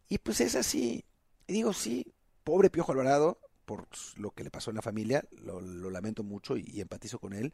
Y 0.09 0.17
pues 0.17 0.41
es 0.41 0.55
así. 0.55 1.05
Y 1.47 1.53
digo, 1.53 1.71
sí, 1.71 2.13
pobre 2.43 2.69
Piojo 2.69 2.91
Alvarado, 2.91 3.39
por 3.65 3.87
lo 4.17 4.31
que 4.31 4.43
le 4.43 4.51
pasó 4.51 4.71
en 4.71 4.75
la 4.75 4.81
familia, 4.81 5.23
lo, 5.31 5.61
lamento 5.89 6.23
mucho 6.23 6.57
y, 6.57 6.81
empatizo 6.81 7.19
con 7.19 7.33
él. 7.33 7.53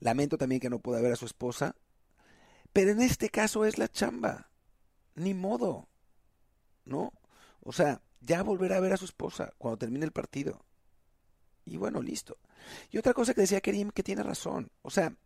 Lamento 0.00 0.36
también 0.36 0.60
que 0.60 0.70
no 0.70 0.80
pueda 0.80 1.00
ver 1.00 1.12
a 1.12 1.16
su 1.16 1.26
esposa, 1.26 1.76
Pero 2.72 2.90
en 2.90 3.02
este 3.02 3.28
caso 3.28 3.64
es 3.64 3.78
la 3.78 3.86
chamba. 3.86 4.50
Ni 5.14 5.34
modo. 5.34 5.88
¿No? 6.84 7.12
O 7.62 7.72
sea, 7.72 8.02
ya 8.20 8.42
volverá 8.42 8.76
a 8.76 8.80
ver 8.80 8.92
a 8.92 8.96
su 8.96 9.04
esposa 9.04 9.52
cuando 9.58 9.78
termine 9.78 10.04
el 10.04 10.12
partido. 10.12 10.64
Y 11.64 11.76
bueno, 11.76 12.02
listo. 12.02 12.38
Y 12.90 12.98
otra 12.98 13.14
cosa 13.14 13.34
que 13.34 13.42
decía 13.42 13.60
Kerim, 13.60 13.90
que 13.90 14.02
tiene 14.02 14.22
razón. 14.22 14.70
O 14.82 14.90
sea, 14.90 15.16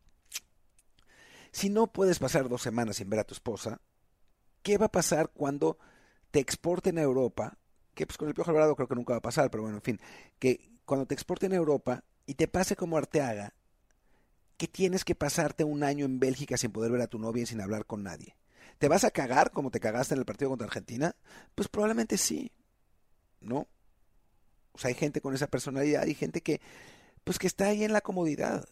si 1.51 1.71
no 1.71 1.87
puedes 1.87 2.19
pasar 2.19 2.49
dos 2.49 2.63
semanas 2.63 2.97
sin 2.97 3.09
ver 3.09 3.21
a 3.21 3.25
tu 3.25 3.35
esposa, 3.35 3.81
¿qué 4.63 4.79
va 4.79 4.87
a 4.87 4.93
pasar 4.93 5.31
cuando 5.33 5.79
te 6.31 6.41
exporten 6.41 6.99
a 6.99 7.03
Europa? 7.03 7.59
Que 7.95 8.07
pues 8.07 8.19
con 8.19 8.29
el 8.29 8.35
Piojo 8.35 8.51
Alvarado 8.51 8.77
creo 8.77 8.89
que 8.89 8.95
nunca 8.95 9.15
va 9.15 9.19
a 9.19 9.23
pasar, 9.23 9.51
pero 9.51 9.63
bueno, 9.63 9.79
en 9.79 9.83
fin. 9.83 10.01
Que 10.39 10.71
cuando 10.85 11.07
te 11.07 11.15
exporten 11.15 11.53
a 11.53 11.57
Europa 11.57 12.05
y 12.27 12.35
te 12.35 12.49
pase 12.49 12.77
como 12.77 12.99
Arteaga, 12.99 13.55
que 14.57 14.69
tienes 14.69 15.05
que 15.05 15.15
pasarte 15.15 15.65
un 15.65 15.83
año 15.83 16.05
en 16.05 16.19
Bélgica 16.19 16.57
sin 16.57 16.73
poder 16.73 16.93
ver 16.93 17.03
a 17.03 17.07
tu 17.07 17.19
novia 17.19 17.43
y 17.43 17.47
sin 17.47 17.61
hablar 17.61 17.87
con 17.87 18.03
nadie. 18.03 18.37
¿Te 18.79 18.89
vas 18.89 19.05
a 19.05 19.11
cagar 19.11 19.51
como 19.51 19.71
te 19.71 19.81
cagaste 19.81 20.15
en 20.15 20.21
el 20.21 20.27
partido 20.27 20.51
contra 20.51 20.67
Argentina? 20.67 21.15
Pues 21.55 21.69
probablemente 21.69 22.19
sí. 22.19 22.53
¿No? 23.41 23.69
O 24.73 24.79
sea, 24.79 24.89
hay 24.89 24.95
gente 24.95 25.21
con 25.21 25.35
esa 25.35 25.47
personalidad 25.47 26.07
y 26.07 26.15
gente 26.15 26.43
que, 26.43 26.61
pues 27.25 27.39
que 27.39 27.47
está 27.47 27.67
ahí 27.67 27.85
en 27.85 27.93
la 27.93 28.03
comodidad. 28.03 28.69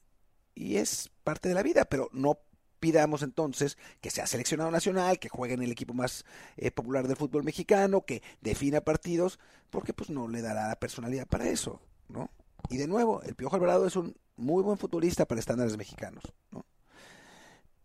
Y 0.55 0.77
es 0.77 1.11
parte 1.25 1.49
de 1.49 1.55
la 1.55 1.63
vida, 1.63 1.87
pero 1.87 2.11
no 2.13 2.39
pidamos 2.85 3.23
entonces 3.23 3.79
que 4.03 4.11
sea 4.11 4.27
seleccionado 4.27 4.71
nacional, 4.71 5.19
que 5.19 5.31
juegue 5.31 5.55
en 5.55 5.63
el 5.63 5.73
equipo 5.73 5.95
más 5.95 6.27
eh, 6.59 6.71
popular 6.71 7.09
del 7.09 7.17
fútbol 7.17 7.43
mexicano, 7.43 8.05
que 8.05 8.23
defina 8.43 8.83
partidos, 8.83 9.39
porque 9.71 9.95
pues 9.95 10.11
no 10.11 10.29
le 10.29 10.43
dará 10.43 10.69
la 10.69 10.77
personalidad 10.77 11.27
para 11.27 11.49
eso, 11.49 11.81
¿no? 12.09 12.31
Y 12.69 12.77
de 12.77 12.87
nuevo, 12.87 13.23
el 13.23 13.35
Piojo 13.35 13.57
Alvarado 13.57 13.87
es 13.87 13.97
un 13.97 14.15
muy 14.37 14.63
buen 14.63 14.77
futbolista 14.77 15.25
para 15.25 15.41
estándares 15.41 15.79
mexicanos, 15.79 16.25
¿no? 16.51 16.67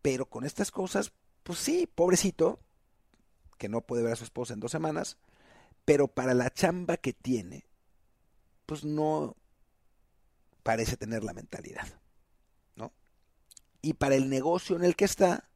Pero 0.02 0.26
con 0.26 0.46
estas 0.46 0.70
cosas, 0.70 1.14
pues 1.44 1.60
sí, 1.60 1.88
pobrecito, 1.94 2.60
que 3.58 3.70
no 3.70 3.82
puede 3.82 4.04
ver 4.04 4.14
a 4.14 4.18
su 4.18 4.24
esposa 4.24 4.54
en 4.54 4.60
dos 4.60 4.72
semanas, 4.72 5.18
pero 5.86 6.08
para 6.08 6.34
la 6.34 6.52
chamba 6.52 6.98
que 6.98 7.14
tiene, 7.14 7.66
pues 8.66 8.84
no 8.84 9.36
parece 10.64 10.98
tener 10.98 11.24
la 11.24 11.34
mentalidad, 11.34 11.88
¿no? 12.76 12.94
Y 13.82 13.94
para 13.94 14.16
el 14.16 14.30
negocio 14.30 14.76
en 14.76 14.84
el 14.84 14.96
que 14.96 15.06
está, 15.06 15.50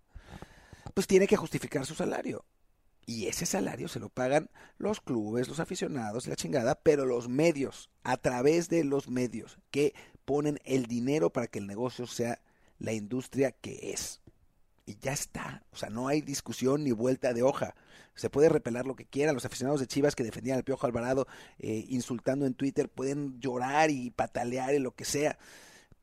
pues 0.94 1.08
tiene 1.08 1.28
que 1.28 1.38
justificar 1.38 1.86
su 1.86 1.96
salario. 1.96 2.46
Y 3.06 3.28
ese 3.28 3.46
salario 3.46 3.88
se 3.90 4.00
lo 4.00 4.10
pagan 4.10 4.50
los 4.78 5.02
clubes, 5.02 5.50
los 5.50 5.60
aficionados, 5.60 6.26
la 6.28 6.36
chingada, 6.36 6.76
pero 6.76 7.06
los 7.06 7.28
medios, 7.28 7.90
a 8.04 8.18
través 8.18 8.70
de 8.70 8.84
los 8.84 9.10
medios 9.10 9.60
que 9.72 9.94
ponen 10.26 10.60
el 10.64 10.86
dinero 10.86 11.32
para 11.32 11.48
que 11.48 11.60
el 11.60 11.68
negocio 11.68 12.08
sea 12.08 12.42
la 12.80 12.94
industria 12.94 13.52
que 13.52 13.92
es. 13.92 14.23
Y 14.86 14.98
ya 15.00 15.14
está. 15.14 15.64
O 15.72 15.78
sea, 15.78 15.90
no 15.90 16.08
hay 16.08 16.22
discusión 16.22 16.84
ni 16.84 16.92
vuelta 16.92 17.34
de 17.34 17.44
hoja. 17.44 17.76
Se 18.16 18.30
puede 18.30 18.50
repelar 18.50 18.86
lo 18.86 18.96
que 18.96 19.06
quiera. 19.06 19.34
Los 19.34 19.46
aficionados 19.46 19.80
de 19.80 19.88
Chivas 19.88 20.16
que 20.16 20.24
defendían 20.24 20.58
al 20.58 20.64
Piojo 20.64 20.86
Alvarado 20.86 21.28
eh, 21.60 21.86
insultando 21.88 22.46
en 22.46 22.54
Twitter 22.54 22.90
pueden 22.90 23.40
llorar 23.40 23.92
y 23.92 24.12
patalear 24.12 24.74
y 24.74 24.80
lo 24.80 24.94
que 24.94 25.06
sea. 25.06 25.38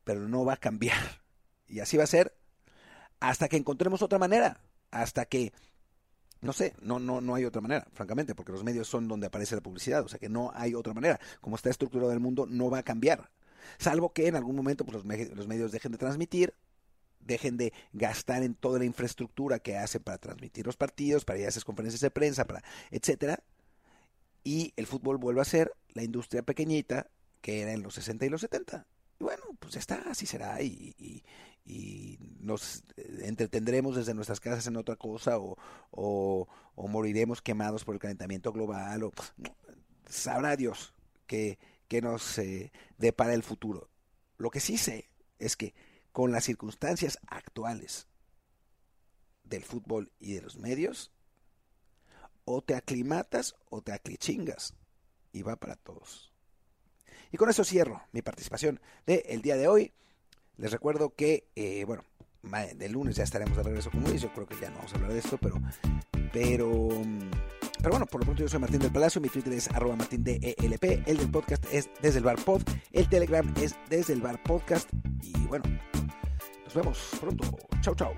Pero 0.03 0.27
no 0.27 0.45
va 0.45 0.53
a 0.53 0.57
cambiar. 0.57 1.21
Y 1.67 1.79
así 1.79 1.95
va 1.95 2.03
a 2.03 2.07
ser 2.07 2.35
hasta 3.19 3.47
que 3.47 3.57
encontremos 3.57 4.01
otra 4.01 4.19
manera. 4.19 4.61
Hasta 4.89 5.25
que 5.25 5.53
no 6.41 6.53
sé, 6.53 6.73
no, 6.81 6.99
no, 6.99 7.21
no 7.21 7.35
hay 7.35 7.45
otra 7.45 7.61
manera, 7.61 7.87
francamente, 7.93 8.33
porque 8.33 8.51
los 8.51 8.63
medios 8.63 8.87
son 8.87 9.07
donde 9.07 9.27
aparece 9.27 9.55
la 9.55 9.61
publicidad, 9.61 10.03
o 10.03 10.07
sea 10.07 10.19
que 10.19 10.27
no 10.27 10.51
hay 10.55 10.73
otra 10.73 10.93
manera. 10.93 11.19
Como 11.39 11.55
está 11.55 11.69
estructurado 11.69 12.11
el 12.11 12.19
mundo, 12.19 12.47
no 12.49 12.69
va 12.69 12.79
a 12.79 12.83
cambiar. 12.83 13.29
Salvo 13.77 14.11
que 14.11 14.27
en 14.27 14.35
algún 14.35 14.55
momento 14.55 14.83
pues, 14.83 15.05
los, 15.05 15.35
los 15.35 15.47
medios 15.47 15.71
dejen 15.71 15.91
de 15.91 15.99
transmitir, 15.99 16.55
dejen 17.25 17.57
de 17.57 17.73
gastar 17.93 18.43
en 18.43 18.55
toda 18.55 18.79
la 18.79 18.85
infraestructura 18.85 19.59
que 19.59 19.77
hacen 19.77 20.03
para 20.03 20.17
transmitir 20.17 20.65
los 20.65 20.77
partidos, 20.77 21.25
para 21.25 21.39
ir 21.39 21.45
a 21.45 21.49
esas 21.49 21.65
conferencias 21.65 22.01
de 22.01 22.11
prensa, 22.11 22.45
para 22.45 22.63
etcétera, 22.89 23.43
y 24.43 24.73
el 24.75 24.87
fútbol 24.87 25.17
vuelve 25.17 25.41
a 25.41 25.45
ser 25.45 25.71
la 25.93 26.03
industria 26.03 26.41
pequeñita 26.41 27.07
que 27.41 27.61
era 27.61 27.73
en 27.73 27.81
los 27.81 27.95
60 27.95 28.25
y 28.25 28.29
los 28.29 28.41
70. 28.41 28.85
Y 29.19 29.23
bueno, 29.23 29.43
pues 29.59 29.73
ya 29.73 29.79
está, 29.79 30.03
así 30.09 30.25
será, 30.25 30.61
y, 30.61 31.23
y 31.65 32.17
nos 32.39 32.83
entretendremos 33.21 33.95
desde 33.95 34.13
nuestras 34.13 34.39
casas 34.39 34.65
en 34.67 34.77
otra 34.77 34.95
cosa 34.95 35.37
o, 35.37 35.57
o, 35.91 36.47
moriremos 36.87 37.41
quemados 37.41 37.85
por 37.85 37.95
el 37.95 38.01
calentamiento 38.01 38.51
global 38.51 39.03
o 39.03 39.11
sabrá 40.07 40.55
Dios 40.55 40.93
que, 41.27 41.59
que 41.87 42.01
nos 42.01 42.37
eh, 42.39 42.71
depara 42.97 43.33
el 43.33 43.43
futuro. 43.43 43.89
Lo 44.37 44.49
que 44.49 44.59
sí 44.59 44.77
sé 44.77 45.09
es 45.37 45.55
que 45.55 45.73
con 46.11 46.31
las 46.31 46.43
circunstancias 46.43 47.19
actuales 47.27 48.07
del 49.43 49.63
fútbol 49.63 50.11
y 50.19 50.33
de 50.33 50.41
los 50.41 50.57
medios, 50.57 51.11
o 52.45 52.61
te 52.61 52.75
aclimatas 52.75 53.55
o 53.69 53.81
te 53.81 53.91
aclichingas. 53.91 54.75
Y 55.33 55.43
va 55.43 55.55
para 55.55 55.75
todos. 55.75 56.33
Y 57.31 57.37
con 57.37 57.49
eso 57.49 57.63
cierro 57.63 58.01
mi 58.11 58.21
participación 58.21 58.81
del 59.05 59.23
el 59.25 59.41
día 59.41 59.55
de 59.55 59.67
hoy. 59.67 59.93
Les 60.57 60.71
recuerdo 60.71 61.15
que, 61.15 61.47
eh, 61.55 61.85
bueno, 61.85 62.03
del 62.75 62.91
lunes 62.91 63.15
ya 63.15 63.23
estaremos 63.23 63.55
de 63.55 63.63
regreso 63.63 63.89
con 63.91 64.03
Luis. 64.03 64.21
Yo 64.21 64.33
creo 64.33 64.47
que 64.47 64.59
ya 64.59 64.69
no 64.69 64.77
vamos 64.77 64.91
a 64.93 64.95
hablar 64.95 65.13
de 65.13 65.19
esto, 65.19 65.37
pero, 65.37 65.55
pero, 66.33 66.89
pero 67.77 67.89
bueno, 67.89 68.05
por 68.05 68.21
lo 68.21 68.25
pronto 68.25 68.43
yo 68.43 68.49
soy 68.49 68.59
Martín 68.59 68.79
del 68.79 68.91
Palacio. 68.91 69.21
Mi 69.21 69.29
Twitter 69.29 69.53
es 69.53 69.69
arroba 69.69 69.95
martín 69.95 70.23
e 70.27 70.55
El 70.59 71.17
del 71.17 71.31
podcast 71.31 71.65
es 71.71 71.89
desde 72.01 72.17
el 72.17 72.25
bar 72.25 72.43
pod. 72.43 72.63
El 72.91 73.07
Telegram 73.07 73.53
es 73.57 73.75
desde 73.89 74.13
el 74.13 74.21
bar 74.21 74.41
podcast. 74.43 74.89
Y 75.21 75.31
bueno, 75.47 75.63
nos 76.71 76.75
vemos 76.75 76.97
pronto. 77.19 77.43
Chau, 77.81 77.95
chau. 77.95 78.15